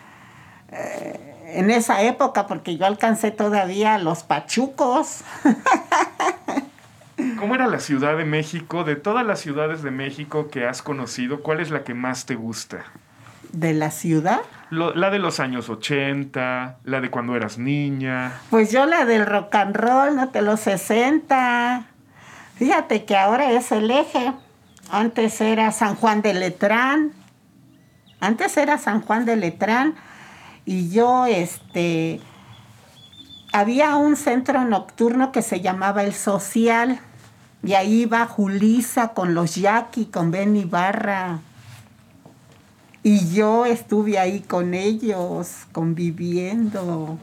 eh, 0.71 1.30
en 1.53 1.71
esa 1.71 2.01
época, 2.01 2.47
porque 2.47 2.77
yo 2.77 2.85
alcancé 2.85 3.31
todavía 3.31 3.97
los 3.97 4.23
pachucos. 4.23 5.21
¿Cómo 7.39 7.55
era 7.55 7.67
la 7.67 7.79
Ciudad 7.79 8.17
de 8.17 8.25
México? 8.25 8.83
De 8.83 8.95
todas 8.95 9.25
las 9.25 9.39
ciudades 9.39 9.83
de 9.83 9.91
México 9.91 10.49
que 10.49 10.65
has 10.65 10.81
conocido, 10.81 11.41
¿cuál 11.41 11.59
es 11.59 11.69
la 11.69 11.83
que 11.83 11.93
más 11.93 12.25
te 12.25 12.35
gusta? 12.35 12.85
¿De 13.51 13.73
la 13.73 13.91
ciudad? 13.91 14.41
la 14.71 15.09
de 15.09 15.19
los 15.19 15.41
años 15.41 15.69
80, 15.69 16.77
la 16.85 17.01
de 17.01 17.09
cuando 17.09 17.35
eras 17.35 17.57
niña. 17.57 18.39
Pues 18.49 18.71
yo 18.71 18.85
la 18.85 19.03
del 19.03 19.25
rock 19.25 19.53
and 19.55 19.75
roll, 19.75 20.15
no 20.15 20.27
de 20.27 20.41
los 20.41 20.61
60. 20.61 21.85
Fíjate 22.55 23.03
que 23.03 23.17
ahora 23.17 23.51
es 23.51 23.71
el 23.73 23.91
eje. 23.91 24.31
Antes 24.89 25.41
era 25.41 25.71
San 25.71 25.95
Juan 25.95 26.21
de 26.21 26.33
Letrán. 26.33 27.11
Antes 28.21 28.55
era 28.55 28.77
San 28.77 29.01
Juan 29.01 29.25
de 29.25 29.35
Letrán. 29.35 29.95
Y 30.65 30.89
yo, 30.89 31.25
este, 31.25 32.19
había 33.51 33.95
un 33.95 34.15
centro 34.15 34.63
nocturno 34.63 35.31
que 35.31 35.41
se 35.41 35.61
llamaba 35.61 36.03
El 36.03 36.13
Social. 36.13 36.99
Y 37.63 37.73
ahí 37.73 38.01
iba 38.01 38.25
Julisa 38.25 39.09
con 39.09 39.33
los 39.33 39.55
Jackie, 39.55 40.05
con 40.05 40.31
Ben 40.31 40.55
Ibarra. 40.55 41.39
Y 43.03 43.33
yo 43.33 43.65
estuve 43.65 44.19
ahí 44.19 44.41
con 44.41 44.73
ellos, 44.73 45.65
conviviendo. 45.71 47.17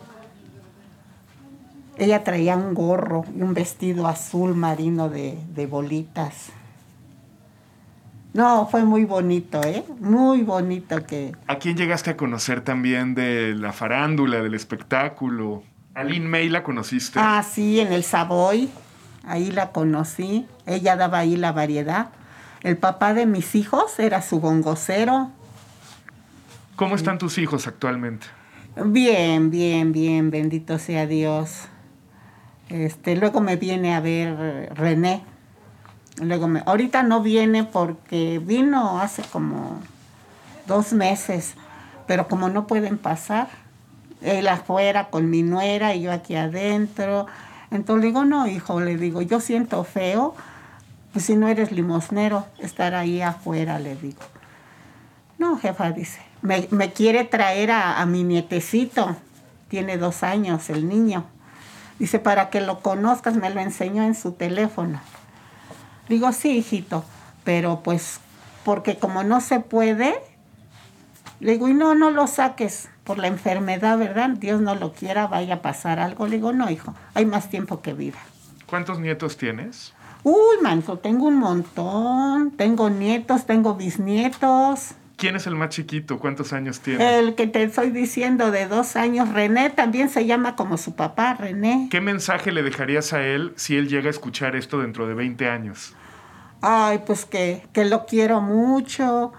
Ella 1.96 2.22
traía 2.24 2.56
un 2.56 2.74
gorro 2.74 3.24
un 3.34 3.54
vestido 3.54 4.06
azul 4.06 4.54
marino 4.54 5.08
de, 5.08 5.38
de 5.54 5.66
bolitas. 5.66 6.50
No, 8.34 8.68
fue 8.70 8.84
muy 8.84 9.04
bonito, 9.04 9.62
¿eh? 9.62 9.84
Muy 10.00 10.42
bonito 10.42 11.04
que... 11.06 11.32
¿A 11.46 11.56
quién 11.56 11.76
llegaste 11.76 12.10
a 12.10 12.16
conocer 12.16 12.60
también 12.60 13.14
de 13.14 13.54
la 13.54 13.72
farándula, 13.72 14.42
del 14.42 14.54
espectáculo? 14.54 15.62
¿A 15.94 16.04
Lynn 16.04 16.28
May 16.28 16.48
la 16.48 16.62
conociste? 16.62 17.18
Ah, 17.20 17.42
sí, 17.42 17.80
en 17.80 17.92
el 17.92 18.04
Savoy. 18.04 18.68
Ahí 19.24 19.50
la 19.50 19.72
conocí. 19.72 20.46
Ella 20.66 20.96
daba 20.96 21.18
ahí 21.18 21.36
la 21.36 21.52
variedad. 21.52 22.10
El 22.62 22.76
papá 22.76 23.14
de 23.14 23.26
mis 23.26 23.54
hijos 23.54 23.98
era 23.98 24.22
su 24.22 24.40
bongocero. 24.40 25.30
¿Cómo 26.76 26.94
están 26.94 27.18
tus 27.18 27.38
hijos 27.38 27.66
actualmente? 27.66 28.26
Bien, 28.84 29.50
bien, 29.50 29.92
bien, 29.92 30.30
bendito 30.30 30.78
sea 30.78 31.06
Dios. 31.06 31.68
Este, 32.68 33.16
luego 33.16 33.40
me 33.40 33.56
viene 33.56 33.94
a 33.94 34.00
ver 34.00 34.72
René. 34.74 35.22
Luego 36.20 36.48
me, 36.48 36.62
ahorita 36.66 37.02
no 37.02 37.22
viene 37.22 37.64
porque 37.64 38.40
vino 38.44 39.00
hace 39.00 39.22
como 39.22 39.80
dos 40.66 40.92
meses, 40.92 41.54
pero 42.06 42.28
como 42.28 42.48
no 42.48 42.66
pueden 42.66 42.98
pasar, 42.98 43.48
él 44.22 44.48
afuera 44.48 45.08
con 45.10 45.30
mi 45.30 45.42
nuera 45.42 45.94
y 45.94 46.02
yo 46.02 46.12
aquí 46.12 46.34
adentro. 46.34 47.26
Entonces 47.70 48.02
le 48.02 48.06
digo, 48.08 48.24
no, 48.24 48.46
hijo, 48.46 48.80
le 48.80 48.96
digo, 48.96 49.22
yo 49.22 49.40
siento 49.40 49.84
feo, 49.84 50.34
pues 51.12 51.24
si 51.24 51.36
no 51.36 51.48
eres 51.48 51.72
limosnero, 51.72 52.46
estar 52.58 52.94
ahí 52.94 53.22
afuera, 53.22 53.78
le 53.78 53.96
digo. 53.96 54.22
No, 55.38 55.56
jefa, 55.56 55.92
dice, 55.92 56.20
me, 56.42 56.92
quiere 56.92 57.24
traer 57.24 57.70
a, 57.70 58.04
mi 58.06 58.24
nietecito. 58.24 59.16
Tiene 59.68 59.98
dos 59.98 60.22
años 60.22 60.70
el 60.70 60.88
niño. 60.88 61.24
Dice, 61.98 62.18
para 62.18 62.50
que 62.50 62.60
lo 62.60 62.80
conozcas, 62.80 63.36
me 63.36 63.50
lo 63.50 63.60
enseñó 63.60 64.02
en 64.02 64.14
su 64.14 64.32
teléfono. 64.32 65.00
Digo, 66.08 66.32
sí, 66.32 66.58
hijito, 66.58 67.04
pero 67.44 67.80
pues, 67.82 68.20
porque 68.64 68.96
como 68.96 69.24
no 69.24 69.40
se 69.40 69.60
puede, 69.60 70.14
le 71.40 71.52
digo, 71.52 71.68
y 71.68 71.74
no, 71.74 71.94
no 71.94 72.10
lo 72.10 72.26
saques 72.26 72.88
por 73.04 73.18
la 73.18 73.28
enfermedad, 73.28 73.98
¿verdad? 73.98 74.30
Dios 74.30 74.60
no 74.60 74.74
lo 74.74 74.92
quiera, 74.92 75.26
vaya 75.26 75.54
a 75.54 75.62
pasar 75.62 75.98
algo. 75.98 76.26
Le 76.26 76.36
digo, 76.36 76.52
no, 76.52 76.70
hijo, 76.70 76.94
hay 77.14 77.26
más 77.26 77.48
tiempo 77.48 77.80
que 77.80 77.92
vida. 77.92 78.18
¿Cuántos 78.66 78.98
nietos 78.98 79.36
tienes? 79.36 79.94
Uy, 80.24 80.56
manso, 80.62 80.98
tengo 80.98 81.26
un 81.26 81.36
montón. 81.36 82.50
Tengo 82.50 82.90
nietos, 82.90 83.46
tengo 83.46 83.74
bisnietos. 83.74 84.94
¿Quién 85.16 85.36
es 85.36 85.46
el 85.46 85.56
más 85.56 85.70
chiquito? 85.70 86.18
¿Cuántos 86.18 86.52
años 86.52 86.80
tiene? 86.80 87.18
El 87.18 87.34
que 87.34 87.46
te 87.46 87.62
estoy 87.62 87.90
diciendo 87.90 88.50
de 88.50 88.68
dos 88.68 88.94
años, 88.94 89.28
René, 89.32 89.70
también 89.70 90.10
se 90.10 90.26
llama 90.26 90.54
como 90.54 90.76
su 90.76 90.94
papá, 90.94 91.34
René. 91.34 91.88
¿Qué 91.90 92.00
mensaje 92.00 92.52
le 92.52 92.62
dejarías 92.62 93.12
a 93.12 93.22
él 93.24 93.52
si 93.56 93.76
él 93.76 93.88
llega 93.88 94.08
a 94.08 94.10
escuchar 94.10 94.54
esto 94.54 94.80
dentro 94.80 95.08
de 95.08 95.14
20 95.14 95.48
años? 95.48 95.94
Ay, 96.60 97.02
pues 97.06 97.24
que, 97.24 97.68
que 97.72 97.84
lo 97.84 98.06
quiero 98.06 98.40
mucho 98.40 99.32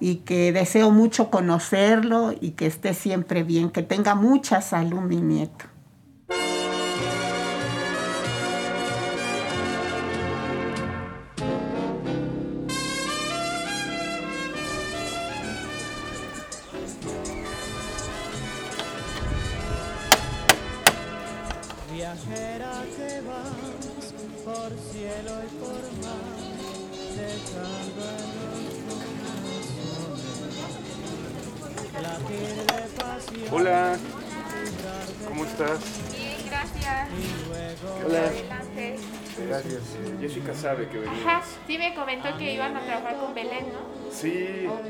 y 0.00 0.16
que 0.16 0.52
deseo 0.52 0.90
mucho 0.90 1.30
conocerlo 1.30 2.32
y 2.38 2.52
que 2.52 2.66
esté 2.66 2.92
siempre 2.94 3.44
bien, 3.44 3.70
que 3.70 3.82
tenga 3.82 4.14
mucha 4.14 4.60
salud 4.60 5.00
mi 5.00 5.20
nieto. 5.20 5.66
Comentó 42.16 42.38
que 42.38 42.54
iban 42.54 42.76
a 42.76 42.80
trabajar 42.80 43.16
con 43.16 43.34
Belén, 43.34 43.66
¿no? 43.72 44.10
Sí. 44.10 44.66
Ok. 44.66 44.80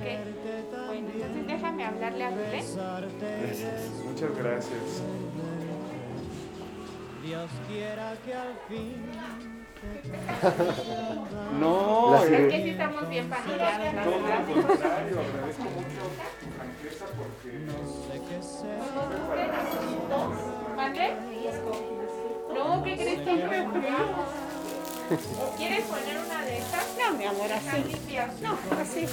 Bueno, 0.87 1.09
entonces 1.13 1.47
déjame 1.47 1.85
hablarle 1.85 2.25
a 2.25 2.31
Belén. 2.31 2.65
Gracias. 3.41 3.91
Muchas 4.05 4.37
gracias. 4.37 5.03
Dios 7.25 7.51
quiera 7.69 8.15
que 8.25 8.35
al 8.35 8.55
fin 8.69 9.03
no, 11.61 12.17
es 12.25 12.31
que 12.31 12.63
sí 12.63 12.71
estamos 12.71 13.09
bien 13.09 13.29
familiares, 13.29 13.95
la 13.95 14.03
todo 14.05 14.23
verdad. 14.23 14.49
lo 14.49 14.67
contrario, 14.67 15.21
agradezco 15.21 15.65
mucho 15.65 16.03
tu 16.41 16.47
franqueza 16.57 17.05
porque 17.17 17.51
¿Mande? 20.77 21.07
No, 22.55 22.83
¿qué 22.83 22.97
crees 22.97 23.21
que 23.21 23.33
¿Quieres 25.57 25.85
poner 25.85 26.19
una 26.25 26.45
de 26.45 26.59
estas? 26.59 26.85
No, 26.99 27.17
mi 27.17 27.25
amor, 27.27 27.53
así. 27.53 27.85
No, 28.43 28.59
así. 28.81 29.07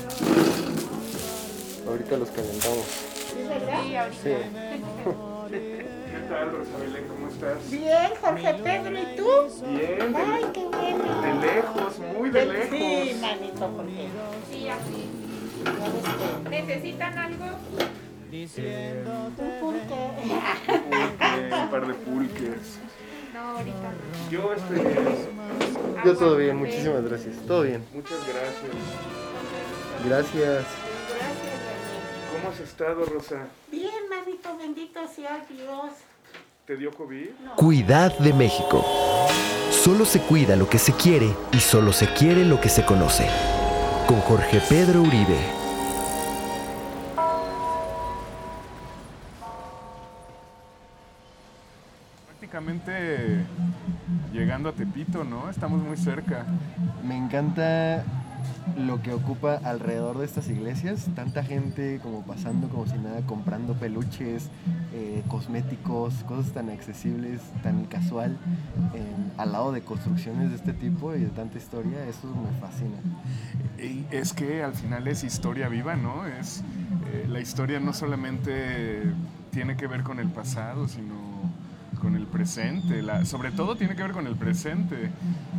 Ahorita 1.88 2.18
los 2.18 2.30
calentamos. 2.30 2.86
Sí, 3.34 3.96
ahorita. 3.96 4.30
¿Qué 5.52 6.20
tal, 6.30 6.52
Rosabelén? 6.52 7.08
¿Cómo 7.08 7.28
estás? 7.28 7.70
Bien, 7.70 8.12
Jorge 8.22 8.54
Pedro, 8.56 8.98
¿y 9.00 9.16
tú? 9.18 9.28
Bien, 9.68 10.16
Ay, 10.16 10.44
de, 10.46 10.52
qué 10.52 10.66
bueno. 10.66 11.22
de 11.22 11.34
lejos, 11.48 12.00
muy 12.18 12.30
de 12.30 12.42
Sí, 12.42 12.48
lejos. 12.50 13.22
manito, 13.22 13.68
porque 13.76 14.08
Sí, 14.52 14.70
así. 14.70 15.10
¿Necesitan 16.50 17.18
algo? 17.18 17.46
Eh, 18.36 18.48
que 18.56 19.10
un 19.12 19.60
pulque. 19.60 20.10
pulque, 20.66 21.56
un 21.56 21.70
par 21.70 21.86
de 21.88 21.94
pulques. 21.94 22.80
No, 23.44 23.58
ahorita 23.58 23.92
no. 23.92 24.32
Yo, 24.32 24.54
este, 24.54 26.06
Yo 26.06 26.18
todo 26.18 26.38
bien, 26.38 26.56
muchísimas 26.56 27.04
gracias. 27.04 27.36
Todo 27.46 27.64
bien. 27.64 27.86
muchas 27.94 28.20
gracias. 28.26 28.72
Gracias. 30.06 30.66
¿Cómo 32.32 32.54
has 32.54 32.60
estado, 32.62 33.04
Rosa? 33.06 33.48
Bien, 33.70 34.08
manito, 34.10 34.58
bendito 34.58 35.02
sea 35.14 35.46
Dios. 35.50 35.92
¿Te 36.66 36.78
dio 36.78 36.92
COVID? 36.92 37.28
Cuidad 37.58 38.18
de 38.20 38.32
México. 38.32 38.86
Solo 39.72 40.06
se 40.06 40.22
cuida 40.22 40.56
lo 40.56 40.70
que 40.70 40.80
se 40.80 40.94
quiere 40.94 41.36
y 41.52 41.60
solo 41.60 41.92
se 41.92 42.08
quiere 42.14 42.46
lo 42.46 42.62
que 42.62 42.70
se 42.70 42.86
conoce. 42.86 43.28
Con 44.08 44.22
Jorge 44.22 44.62
Pedro 44.70 45.02
Uribe. 45.02 45.63
Llegando 54.34 54.70
a 54.70 54.74
Tepito, 54.74 55.24
¿no? 55.24 55.50
Estamos 55.50 55.82
muy 55.82 55.96
cerca. 55.98 56.46
Me 57.08 57.18
encanta 57.18 58.04
lo 58.78 59.02
que 59.02 59.14
ocupa 59.14 59.60
alrededor 59.64 60.18
de 60.18 60.26
estas 60.26 60.50
iglesias. 60.50 61.08
Tanta 61.16 61.44
gente 61.44 62.00
como 62.04 62.22
pasando 62.24 62.68
como 62.70 62.86
si 62.86 62.98
nada, 62.98 63.22
comprando 63.26 63.74
peluches, 63.76 64.50
eh, 64.94 65.24
cosméticos, 65.28 66.14
cosas 66.26 66.52
tan 66.52 66.70
accesibles, 66.70 67.40
tan 67.62 67.86
casual, 67.86 68.38
en- 68.94 69.32
al 69.38 69.52
lado 69.52 69.72
de 69.72 69.82
construcciones 69.82 70.50
de 70.50 70.56
este 70.58 70.74
tipo 70.74 71.16
y 71.16 71.22
de 71.22 71.30
tanta 71.30 71.58
historia. 71.58 72.06
Eso 72.08 72.28
me 72.28 72.60
fascina. 72.60 72.98
Y 73.78 74.06
es 74.12 74.34
que 74.34 74.64
al 74.64 74.74
final 74.74 75.08
es 75.08 75.24
historia 75.24 75.70
viva, 75.70 75.96
¿no? 75.96 76.26
Es 76.26 76.64
eh, 77.14 77.26
la 77.30 77.40
historia 77.40 77.80
no 77.80 77.94
solamente 77.94 79.04
tiene 79.52 79.76
que 79.78 79.88
ver 79.88 80.04
con 80.04 80.20
el 80.20 80.30
pasado, 80.30 80.88
sino 80.88 81.14
el 82.24 82.28
presente. 82.30 83.02
La- 83.02 83.26
sobre 83.26 83.52
todo 83.52 83.76
tiene 83.76 83.96
que 83.96 84.04
ver 84.04 84.12
con 84.14 84.26
el 84.28 84.36
presente. 84.36 85.12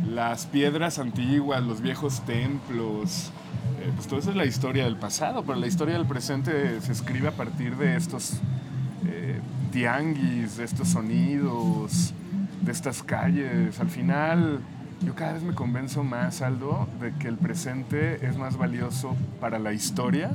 Las 0.09 0.45
piedras 0.47 0.99
antiguas, 0.99 1.63
los 1.63 1.81
viejos 1.81 2.21
templos, 2.25 3.31
eh, 3.81 3.91
pues 3.95 4.07
todo 4.07 4.19
eso 4.19 4.31
es 4.31 4.35
la 4.35 4.45
historia 4.45 4.83
del 4.85 4.97
pasado, 4.97 5.43
pero 5.45 5.59
la 5.59 5.67
historia 5.67 5.95
del 5.97 6.05
presente 6.07 6.81
se 6.81 6.91
escribe 6.91 7.27
a 7.29 7.31
partir 7.31 7.75
de 7.77 7.95
estos 7.95 8.39
eh, 9.07 9.39
tianguis, 9.71 10.57
de 10.57 10.63
estos 10.65 10.89
sonidos, 10.89 12.13
de 12.61 12.71
estas 12.71 13.03
calles. 13.03 13.79
Al 13.79 13.89
final, 13.89 14.59
yo 15.01 15.13
cada 15.13 15.33
vez 15.33 15.43
me 15.43 15.53
convenzo 15.53 16.03
más, 16.03 16.41
Aldo, 16.41 16.87
de 16.99 17.13
que 17.13 17.27
el 17.27 17.37
presente 17.37 18.25
es 18.25 18.37
más 18.37 18.57
valioso 18.57 19.15
para 19.39 19.59
la 19.59 19.71
historia 19.73 20.31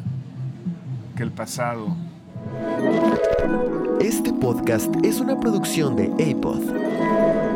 que 1.17 1.23
el 1.25 1.33
pasado. 1.33 1.97
Este 4.01 4.33
podcast 4.33 4.95
es 5.05 5.21
una 5.21 5.39
producción 5.39 5.97
de 5.97 6.07
APOD. 6.07 7.50